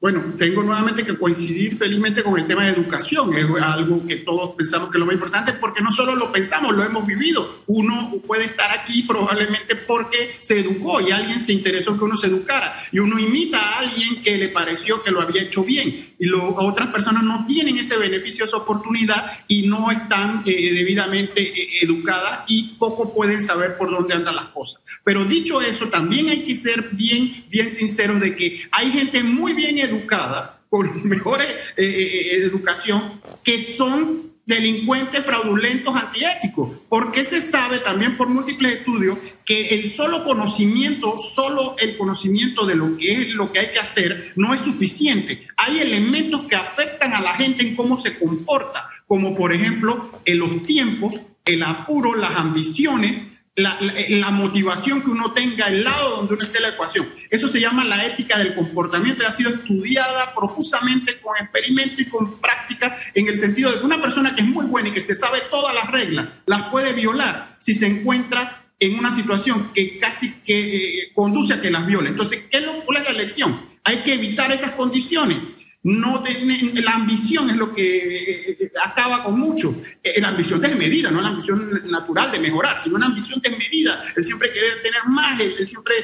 Bueno, 0.00 0.34
tengo 0.36 0.62
nuevamente 0.62 1.02
que 1.02 1.16
coincidir 1.16 1.78
felizmente 1.78 2.22
con 2.22 2.38
el 2.38 2.46
tema 2.46 2.66
de 2.66 2.72
educación. 2.72 3.34
Es 3.34 3.46
algo 3.62 4.06
que 4.06 4.16
todos 4.16 4.54
pensamos 4.54 4.90
que 4.90 4.98
es 4.98 5.00
lo 5.00 5.06
más 5.06 5.14
importante 5.14 5.54
porque 5.54 5.82
no 5.82 5.90
solo 5.92 6.14
lo 6.14 6.30
pensamos, 6.30 6.74
lo 6.74 6.84
hemos 6.84 7.06
vivido. 7.06 7.62
Uno 7.66 8.12
puede 8.26 8.44
estar 8.44 8.70
aquí 8.70 9.04
probablemente 9.04 9.76
porque 9.76 10.36
se 10.42 10.60
educó 10.60 11.00
y 11.00 11.10
alguien 11.10 11.40
se 11.40 11.54
interesó 11.54 11.96
que 11.96 12.04
uno 12.04 12.18
se 12.18 12.26
educara. 12.26 12.86
Y 12.92 12.98
uno 12.98 13.18
imita 13.18 13.58
a 13.58 13.78
alguien 13.78 14.22
que 14.22 14.36
le 14.36 14.48
pareció 14.48 15.02
que 15.02 15.10
lo 15.10 15.22
había 15.22 15.40
hecho 15.40 15.64
bien. 15.64 16.12
Y 16.18 16.30
otras 16.30 16.88
personas 16.88 17.22
no 17.22 17.46
tienen 17.46 17.78
ese 17.78 17.96
beneficio, 17.96 18.44
esa 18.44 18.58
oportunidad 18.58 19.38
y 19.48 19.66
no 19.66 19.90
están 19.90 20.42
eh, 20.44 20.72
debidamente 20.72 21.42
eh, 21.42 21.68
educadas 21.82 22.44
y 22.46 22.74
poco 22.78 23.14
pueden 23.14 23.40
saber 23.40 23.76
por 23.78 23.90
dónde 23.90 24.14
andan 24.14 24.36
las 24.36 24.46
cosas. 24.48 24.82
Pero 25.02 25.24
dicho 25.24 25.60
eso, 25.62 25.88
también 25.88 26.28
hay 26.28 26.44
que 26.44 26.56
ser 26.56 26.90
bien, 26.92 27.46
bien 27.48 27.70
sinceros 27.70 28.20
de 28.20 28.36
que 28.36 28.62
hay 28.70 28.90
gente 28.90 29.22
muy 29.22 29.54
bien 29.54 29.78
educada 29.78 29.93
educada, 29.94 30.60
con 30.68 31.06
mejor 31.08 31.42
eh, 31.42 31.58
eh, 31.76 31.84
eh, 31.84 32.36
educación, 32.44 33.20
que 33.42 33.62
son 33.62 34.34
delincuentes 34.46 35.24
fraudulentos 35.24 35.94
antiéticos, 35.96 36.70
porque 36.88 37.24
se 37.24 37.40
sabe 37.40 37.78
también 37.78 38.16
por 38.16 38.28
múltiples 38.28 38.74
estudios 38.74 39.16
que 39.44 39.68
el 39.68 39.88
solo 39.88 40.24
conocimiento, 40.24 41.18
solo 41.18 41.76
el 41.78 41.96
conocimiento 41.96 42.66
de 42.66 42.74
lo 42.74 42.96
que 42.96 43.12
es 43.12 43.28
lo 43.28 43.52
que 43.52 43.60
hay 43.60 43.72
que 43.72 43.78
hacer 43.78 44.32
no 44.36 44.52
es 44.52 44.60
suficiente. 44.60 45.46
Hay 45.56 45.78
elementos 45.78 46.42
que 46.46 46.56
afectan 46.56 47.14
a 47.14 47.22
la 47.22 47.34
gente 47.34 47.62
en 47.66 47.74
cómo 47.74 47.96
se 47.96 48.18
comporta, 48.18 48.88
como 49.06 49.34
por 49.34 49.52
ejemplo 49.52 50.20
en 50.24 50.38
los 50.38 50.62
tiempos, 50.62 51.14
el 51.46 51.62
apuro, 51.62 52.14
las 52.14 52.36
ambiciones, 52.36 53.22
la, 53.56 54.30
motivación 54.30 55.02
que 55.02 55.10
uno 55.10 55.32
tenga, 55.32 55.68
el 55.68 55.84
lado 55.84 56.16
donde 56.16 56.34
uno 56.34 56.42
esté 56.42 56.60
la 56.60 56.70
ecuación. 56.70 57.08
Eso 57.30 57.46
se 57.46 57.60
llama 57.60 57.84
la 57.84 58.04
ética 58.04 58.38
del 58.38 58.54
comportamiento 58.54 59.22
y 59.22 59.26
ha 59.26 59.32
sido 59.32 59.50
estudiada 59.50 60.34
profusamente 60.34 61.20
con 61.20 61.36
experimento 61.36 62.02
y 62.02 62.08
con 62.08 62.40
práctica 62.40 62.96
en 63.14 63.28
el 63.28 63.36
sentido 63.36 63.70
de 63.70 63.78
que 63.78 63.86
una 63.86 64.00
persona 64.00 64.34
que 64.34 64.42
es 64.42 64.48
muy 64.48 64.66
buena 64.66 64.88
y 64.88 64.92
que 64.92 65.00
se 65.00 65.14
sabe 65.14 65.42
todas 65.50 65.74
las 65.74 65.90
reglas, 65.90 66.26
las 66.46 66.62
puede 66.68 66.92
violar 66.94 67.56
si 67.60 67.74
se 67.74 67.86
encuentra 67.86 68.64
en 68.80 68.98
una 68.98 69.14
situación 69.14 69.72
que 69.72 69.98
casi 69.98 70.34
que 70.40 70.76
eh, 70.76 71.12
conduce 71.14 71.54
a 71.54 71.60
que 71.60 71.70
las 71.70 71.86
viole. 71.86 72.08
Entonces, 72.10 72.46
¿qué 72.50 72.58
es 72.58 72.64
lo, 72.64 72.84
¿cuál 72.84 72.98
es 72.98 73.04
la 73.04 73.12
lección? 73.12 73.74
Hay 73.84 73.98
que 73.98 74.14
evitar 74.14 74.50
esas 74.50 74.72
condiciones 74.72 75.38
no 75.84 76.24
la 76.24 76.92
ambición 76.92 77.50
es 77.50 77.56
lo 77.56 77.74
que 77.74 77.96
eh, 77.96 78.56
eh, 78.58 78.72
acaba 78.82 79.22
con 79.22 79.38
mucho. 79.38 79.82
Eh, 80.02 80.18
la 80.18 80.28
ambición 80.28 80.58
desmedida, 80.60 81.10
no 81.10 81.20
la 81.20 81.28
ambición 81.28 81.82
natural 81.84 82.32
de 82.32 82.40
mejorar, 82.40 82.78
sino 82.78 82.96
una 82.96 83.06
ambición 83.06 83.38
desmedida, 83.42 84.02
el 84.16 84.24
siempre 84.24 84.50
querer 84.50 84.82
tener 84.82 85.04
más, 85.06 85.38
el, 85.38 85.68
siempre 85.68 85.94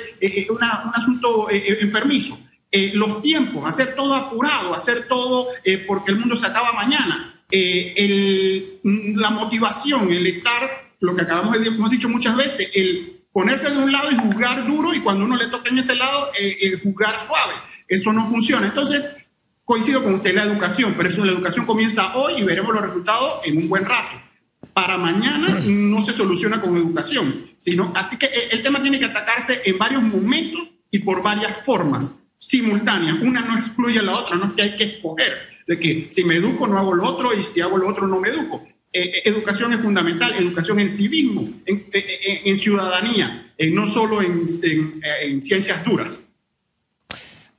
un 0.50 0.62
asunto 0.62 1.48
enfermizo. 1.50 2.38
los 2.92 3.22
tiempos, 3.22 3.66
hacer 3.66 3.94
todo 3.94 4.14
apurado, 4.14 4.74
hacer 4.74 5.08
todo 5.08 5.48
porque 5.86 6.12
el 6.12 6.18
mundo 6.18 6.36
se 6.36 6.46
acaba 6.46 6.74
mañana. 6.74 7.42
la 7.50 9.30
motivación, 9.30 10.12
el 10.12 10.26
estar, 10.26 10.90
lo 11.00 11.16
que 11.16 11.22
acabamos 11.22 11.58
de 11.58 11.68
hemos 11.68 11.90
dicho 11.90 12.08
muchas 12.10 12.36
veces, 12.36 12.70
el 12.74 13.22
ponerse 13.32 13.70
de 13.70 13.78
un 13.78 13.90
lado 13.90 14.10
y 14.10 14.16
jugar 14.16 14.66
duro 14.66 14.92
y 14.92 15.00
cuando 15.00 15.24
uno 15.24 15.36
le 15.38 15.46
toca 15.46 15.70
en 15.70 15.78
ese 15.78 15.94
lado, 15.94 16.30
el 16.38 16.80
jugar 16.82 17.26
suave. 17.26 17.54
Eso 17.88 18.12
no 18.12 18.28
funciona. 18.28 18.68
Entonces, 18.68 19.08
coincido 19.70 20.02
con 20.02 20.14
usted 20.14 20.34
la 20.34 20.42
educación, 20.42 20.94
pero 20.96 21.08
eso 21.08 21.24
la 21.24 21.30
educación 21.30 21.64
comienza 21.64 22.16
hoy 22.16 22.40
y 22.40 22.42
veremos 22.42 22.74
los 22.74 22.82
resultados 22.82 23.34
en 23.44 23.56
un 23.56 23.68
buen 23.68 23.84
rato. 23.84 24.20
Para 24.72 24.98
mañana 24.98 25.60
no 25.64 26.02
se 26.02 26.12
soluciona 26.12 26.60
con 26.60 26.76
educación, 26.76 27.52
sino 27.56 27.92
así 27.94 28.16
que 28.16 28.26
el 28.50 28.64
tema 28.64 28.82
tiene 28.82 28.98
que 28.98 29.04
atacarse 29.04 29.62
en 29.64 29.78
varios 29.78 30.02
momentos 30.02 30.62
y 30.90 30.98
por 30.98 31.22
varias 31.22 31.64
formas 31.64 32.12
simultáneas. 32.36 33.18
Una 33.22 33.42
no 33.42 33.54
excluye 33.54 34.00
a 34.00 34.02
la 34.02 34.18
otra, 34.18 34.34
no 34.34 34.46
es 34.46 34.52
que 34.54 34.62
hay 34.62 34.76
que 34.76 34.84
escoger 34.84 35.34
de 35.68 35.78
que 35.78 36.08
si 36.10 36.24
me 36.24 36.34
educo 36.34 36.66
no 36.66 36.76
hago 36.76 36.92
lo 36.92 37.04
otro 37.04 37.32
y 37.32 37.44
si 37.44 37.60
hago 37.60 37.78
lo 37.78 37.86
otro 37.86 38.08
no 38.08 38.18
me 38.18 38.30
educo. 38.30 38.66
Eh, 38.92 39.02
eh, 39.02 39.22
educación 39.26 39.72
es 39.72 39.78
fundamental, 39.78 40.34
educación 40.34 40.80
en 40.80 40.88
civismo, 40.88 41.48
en, 41.64 42.58
ciudadanía, 42.58 43.52
no 43.70 43.86
solo 43.86 44.20
en 44.20 45.44
ciencias 45.44 45.84
duras. 45.84 46.20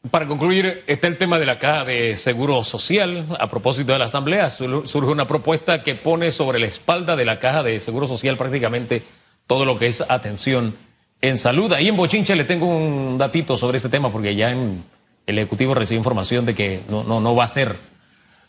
Para 0.09 0.27
concluir, 0.27 0.83
está 0.87 1.05
el 1.07 1.17
tema 1.17 1.37
de 1.37 1.45
la 1.45 1.59
caja 1.59 1.85
de 1.85 2.17
seguro 2.17 2.63
social. 2.63 3.27
A 3.39 3.47
propósito 3.47 3.93
de 3.93 3.99
la 3.99 4.05
Asamblea, 4.05 4.49
surge 4.49 5.11
una 5.11 5.27
propuesta 5.27 5.83
que 5.83 5.93
pone 5.93 6.31
sobre 6.31 6.57
la 6.57 6.65
espalda 6.65 7.15
de 7.15 7.23
la 7.23 7.39
caja 7.39 7.61
de 7.61 7.79
seguro 7.79 8.07
social 8.07 8.35
prácticamente 8.35 9.03
todo 9.45 9.63
lo 9.63 9.77
que 9.77 9.85
es 9.87 10.01
atención 10.01 10.75
en 11.21 11.37
salud. 11.37 11.71
Ahí 11.73 11.87
en 11.87 11.97
Bochinche 11.97 12.35
le 12.35 12.45
tengo 12.45 12.65
un 12.65 13.19
datito 13.19 13.59
sobre 13.59 13.77
este 13.77 13.89
tema 13.89 14.11
porque 14.11 14.35
ya 14.35 14.51
en 14.51 14.83
el 15.27 15.37
Ejecutivo 15.37 15.75
recibe 15.75 15.99
información 15.99 16.47
de 16.47 16.55
que 16.55 16.81
no, 16.89 17.03
no, 17.03 17.21
no 17.21 17.35
va 17.35 17.43
a 17.43 17.47
ser. 17.47 17.75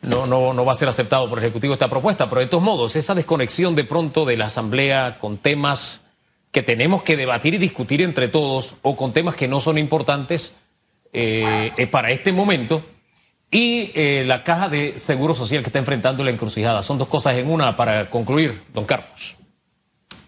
No, 0.00 0.26
no, 0.26 0.54
no 0.54 0.64
va 0.64 0.72
a 0.72 0.76
ser 0.76 0.88
aceptado 0.88 1.28
por 1.28 1.38
el 1.38 1.44
Ejecutivo 1.44 1.74
esta 1.74 1.88
propuesta, 1.88 2.30
pero 2.30 2.40
de 2.40 2.46
todos 2.46 2.64
modos, 2.64 2.96
esa 2.96 3.14
desconexión 3.14 3.76
de 3.76 3.84
pronto 3.84 4.24
de 4.24 4.38
la 4.38 4.46
Asamblea 4.46 5.18
con 5.20 5.36
temas 5.36 6.00
que 6.50 6.62
tenemos 6.62 7.02
que 7.02 7.16
debatir 7.16 7.54
y 7.54 7.58
discutir 7.58 8.00
entre 8.00 8.28
todos 8.28 8.74
o 8.82 8.96
con 8.96 9.12
temas 9.12 9.36
que 9.36 9.48
no 9.48 9.60
son 9.60 9.76
importantes, 9.78 10.54
eh, 11.12 11.88
para 11.90 12.10
este 12.10 12.32
momento 12.32 12.84
y 13.50 13.92
eh, 13.94 14.24
la 14.26 14.44
caja 14.44 14.70
de 14.70 14.98
seguro 14.98 15.34
social 15.34 15.62
que 15.62 15.68
está 15.68 15.78
enfrentando 15.78 16.24
la 16.24 16.30
encrucijada. 16.30 16.82
Son 16.82 16.96
dos 16.96 17.08
cosas 17.08 17.36
en 17.36 17.50
una 17.50 17.76
para 17.76 18.08
concluir, 18.08 18.62
don 18.72 18.86
Carlos. 18.86 19.36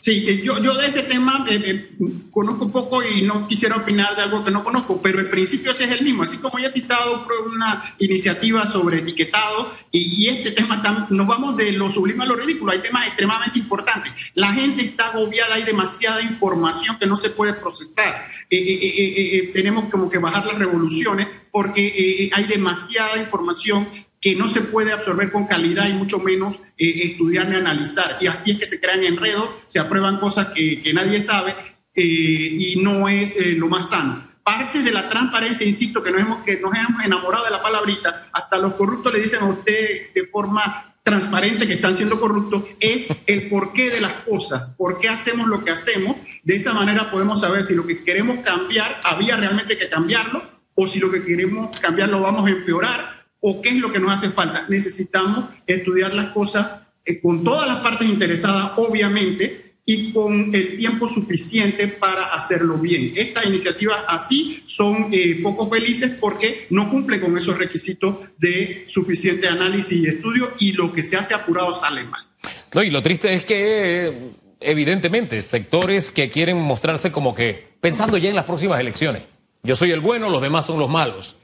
Sí, 0.04 0.42
yo, 0.42 0.62
yo 0.62 0.74
de 0.74 0.86
ese 0.86 1.04
tema 1.04 1.46
eh, 1.48 1.62
eh, 1.64 1.96
conozco 2.30 2.70
poco 2.70 3.02
y 3.02 3.22
no 3.22 3.48
quisiera 3.48 3.76
opinar 3.76 4.14
de 4.14 4.20
algo 4.20 4.44
que 4.44 4.50
no 4.50 4.62
conozco, 4.62 5.00
pero 5.00 5.18
el 5.18 5.30
principio 5.30 5.72
sí 5.72 5.84
es 5.84 5.92
el 5.92 6.04
mismo. 6.04 6.24
Así 6.24 6.36
como 6.36 6.58
ya 6.58 6.66
he 6.66 6.70
citado 6.70 7.26
una 7.46 7.96
iniciativa 7.98 8.66
sobre 8.66 8.98
etiquetado 8.98 9.70
y, 9.90 10.26
este 10.26 10.50
tema, 10.50 11.06
nos 11.08 11.26
vamos 11.26 11.56
de 11.56 11.72
lo 11.72 11.90
sublime 11.90 12.24
a 12.24 12.26
lo 12.26 12.36
ridículo. 12.36 12.72
Hay 12.72 12.80
temas 12.80 13.06
extremadamente 13.06 13.58
importantes. 13.58 14.12
La 14.34 14.52
gente 14.52 14.84
está 14.84 15.08
agobiada, 15.08 15.54
hay 15.54 15.62
demasiada 15.62 16.20
información 16.20 16.98
que 16.98 17.06
no 17.06 17.16
se 17.16 17.30
puede 17.30 17.54
procesar. 17.54 18.26
Eh, 18.50 19.52
tenemos 19.54 19.84
como 19.90 20.10
que 20.10 20.18
bajar 20.18 20.44
las 20.44 20.58
revoluciones 20.58 21.28
porque 21.50 22.30
hay 22.30 22.44
demasiada 22.44 23.16
información 23.16 23.88
que 24.24 24.34
no 24.34 24.48
se 24.48 24.62
puede 24.62 24.90
absorber 24.90 25.30
con 25.30 25.46
calidad 25.46 25.86
y 25.86 25.92
mucho 25.92 26.18
menos 26.18 26.58
eh, 26.78 27.10
estudiar 27.10 27.46
ni 27.46 27.56
analizar. 27.56 28.16
Y 28.22 28.26
así 28.26 28.52
es 28.52 28.58
que 28.58 28.64
se 28.64 28.80
crean 28.80 29.04
enredos, 29.04 29.50
se 29.68 29.78
aprueban 29.78 30.18
cosas 30.18 30.46
que, 30.46 30.90
nadie 30.94 31.20
sabe 31.20 31.54
eh, 31.94 32.02
y 32.02 32.76
no 32.80 33.06
es 33.06 33.36
eh, 33.36 33.52
lo 33.52 33.68
más 33.68 33.90
sano. 33.90 34.26
Parte 34.42 34.82
de 34.82 34.92
la 34.92 35.10
transparencia, 35.10 35.66
insisto, 35.66 36.02
que 36.02 36.10
nos, 36.10 36.22
hemos, 36.22 36.42
que 36.42 36.58
nos 36.58 36.74
hemos 36.74 37.04
enamorado 37.04 37.44
de 37.44 37.50
la 37.50 37.62
palabrita, 37.62 38.30
hasta 38.32 38.56
los 38.56 38.72
corruptos 38.76 39.12
le 39.12 39.20
dicen 39.20 39.42
a 39.42 39.44
usted 39.44 40.14
de 40.14 40.26
forma 40.28 40.94
transparente 41.02 41.68
que 41.68 41.74
están 41.74 41.94
siendo 41.94 42.18
corruptos, 42.18 42.64
es 42.80 43.06
el 43.26 43.50
porqué 43.50 43.90
de 43.90 44.00
las 44.00 44.12
cosas, 44.26 44.70
por 44.70 45.00
qué 45.00 45.10
hacemos 45.10 45.48
lo 45.48 45.62
que 45.62 45.72
hacemos. 45.72 46.16
De 46.42 46.54
esa 46.54 46.72
manera 46.72 47.10
podemos 47.10 47.42
saber 47.42 47.66
si 47.66 47.74
lo 47.74 47.86
que 47.86 48.02
queremos 48.02 48.38
cambiar, 48.42 49.02
había 49.04 49.36
realmente 49.36 49.76
que 49.76 49.90
cambiarlo, 49.90 50.42
o 50.74 50.86
si 50.86 50.98
lo 50.98 51.10
que 51.10 51.22
queremos 51.22 51.78
cambiar 51.78 52.08
lo 52.08 52.22
vamos 52.22 52.48
a 52.48 52.50
empeorar 52.50 53.13
o 53.46 53.60
qué 53.60 53.68
es 53.68 53.76
lo 53.76 53.92
que 53.92 54.00
nos 54.00 54.10
hace 54.10 54.30
falta. 54.30 54.64
Necesitamos 54.70 55.50
estudiar 55.66 56.14
las 56.14 56.32
cosas 56.32 56.80
eh, 57.04 57.20
con 57.20 57.44
todas 57.44 57.68
las 57.68 57.80
partes 57.80 58.08
interesadas, 58.08 58.72
obviamente, 58.78 59.74
y 59.84 60.14
con 60.14 60.54
el 60.54 60.78
tiempo 60.78 61.06
suficiente 61.06 61.88
para 61.88 62.32
hacerlo 62.32 62.78
bien. 62.78 63.12
Estas 63.14 63.44
iniciativas 63.44 63.98
así 64.08 64.62
son 64.64 65.08
eh, 65.12 65.40
poco 65.42 65.68
felices 65.68 66.12
porque 66.18 66.66
no 66.70 66.88
cumplen 66.88 67.20
con 67.20 67.36
esos 67.36 67.58
requisitos 67.58 68.16
de 68.38 68.86
suficiente 68.88 69.46
análisis 69.46 69.92
y 69.92 70.06
estudio 70.06 70.52
y 70.58 70.72
lo 70.72 70.90
que 70.90 71.04
se 71.04 71.18
hace 71.18 71.34
apurado 71.34 71.72
sale 71.72 72.02
mal. 72.04 72.26
No, 72.72 72.82
y 72.82 72.88
lo 72.88 73.02
triste 73.02 73.34
es 73.34 73.44
que 73.44 74.30
evidentemente 74.58 75.42
sectores 75.42 76.10
que 76.10 76.30
quieren 76.30 76.56
mostrarse 76.62 77.12
como 77.12 77.34
que 77.34 77.74
pensando 77.78 78.16
ya 78.16 78.30
en 78.30 78.36
las 78.36 78.46
próximas 78.46 78.80
elecciones. 78.80 79.24
Yo 79.62 79.76
soy 79.76 79.90
el 79.90 80.00
bueno, 80.00 80.30
los 80.30 80.40
demás 80.40 80.64
son 80.64 80.78
los 80.78 80.88
malos. 80.88 81.36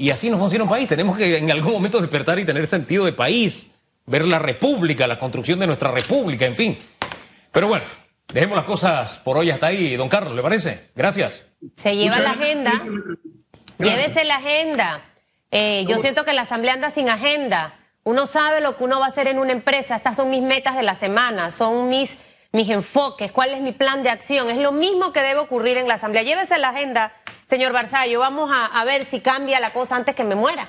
Y 0.00 0.10
así 0.10 0.30
no 0.30 0.38
funciona 0.38 0.62
un 0.62 0.70
país. 0.70 0.88
Tenemos 0.88 1.18
que 1.18 1.38
en 1.38 1.50
algún 1.50 1.72
momento 1.72 2.00
despertar 2.00 2.38
y 2.38 2.44
tener 2.44 2.68
sentido 2.68 3.04
de 3.04 3.12
país, 3.12 3.66
ver 4.06 4.24
la 4.24 4.38
república, 4.38 5.08
la 5.08 5.18
construcción 5.18 5.58
de 5.58 5.66
nuestra 5.66 5.90
república, 5.90 6.46
en 6.46 6.54
fin. 6.54 6.78
Pero 7.50 7.66
bueno, 7.66 7.84
dejemos 8.32 8.56
las 8.56 8.64
cosas 8.64 9.18
por 9.18 9.36
hoy 9.36 9.50
hasta 9.50 9.66
ahí, 9.66 9.96
don 9.96 10.08
Carlos, 10.08 10.36
¿le 10.36 10.42
parece? 10.42 10.90
Gracias. 10.94 11.44
Se 11.74 11.96
lleva 11.96 12.20
la 12.20 12.30
agenda. 12.30 12.72
Llévese 13.78 14.24
la 14.24 14.36
agenda. 14.36 15.02
Eh, 15.50 15.84
yo 15.88 15.98
siento 15.98 16.24
que 16.24 16.32
la 16.32 16.42
asamblea 16.42 16.74
anda 16.74 16.90
sin 16.90 17.08
agenda. 17.08 17.74
Uno 18.04 18.26
sabe 18.26 18.60
lo 18.60 18.76
que 18.76 18.84
uno 18.84 19.00
va 19.00 19.06
a 19.06 19.08
hacer 19.08 19.26
en 19.26 19.40
una 19.40 19.50
empresa. 19.50 19.96
Estas 19.96 20.16
son 20.16 20.30
mis 20.30 20.42
metas 20.42 20.76
de 20.76 20.84
la 20.84 20.94
semana, 20.94 21.50
son 21.50 21.88
mis, 21.88 22.18
mis 22.52 22.70
enfoques, 22.70 23.32
cuál 23.32 23.50
es 23.50 23.60
mi 23.60 23.72
plan 23.72 24.04
de 24.04 24.10
acción. 24.10 24.48
Es 24.48 24.58
lo 24.58 24.70
mismo 24.70 25.12
que 25.12 25.22
debe 25.22 25.40
ocurrir 25.40 25.76
en 25.76 25.88
la 25.88 25.94
asamblea. 25.94 26.22
Llévese 26.22 26.56
la 26.58 26.68
agenda 26.68 27.12
Señor 27.48 27.72
Barzallo, 27.72 28.20
vamos 28.20 28.50
a, 28.52 28.84
ver 28.84 29.04
si 29.04 29.20
cambia 29.20 29.58
la 29.58 29.70
cosa 29.70 29.96
antes 29.96 30.14
que 30.14 30.22
me 30.22 30.34
muera. 30.34 30.68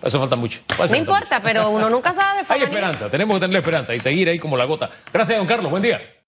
Eso 0.00 0.20
falta 0.20 0.36
mucho. 0.36 0.60
no 0.88 0.96
importa, 0.96 1.40
pero 1.42 1.70
uno 1.70 1.90
nunca 1.90 2.12
sabe. 2.12 2.44
Hay 2.48 2.62
esperanza, 2.62 3.10
tenemos 3.10 3.36
que 3.36 3.40
tener 3.40 3.56
esperanza 3.58 3.92
y 3.92 3.98
seguir 3.98 4.28
ahí 4.28 4.38
como 4.38 4.56
la 4.56 4.64
gota. 4.66 4.88
Gracias, 5.12 5.36
don 5.36 5.48
Carlos. 5.48 5.68
Buen 5.68 5.82
día. 5.82 6.00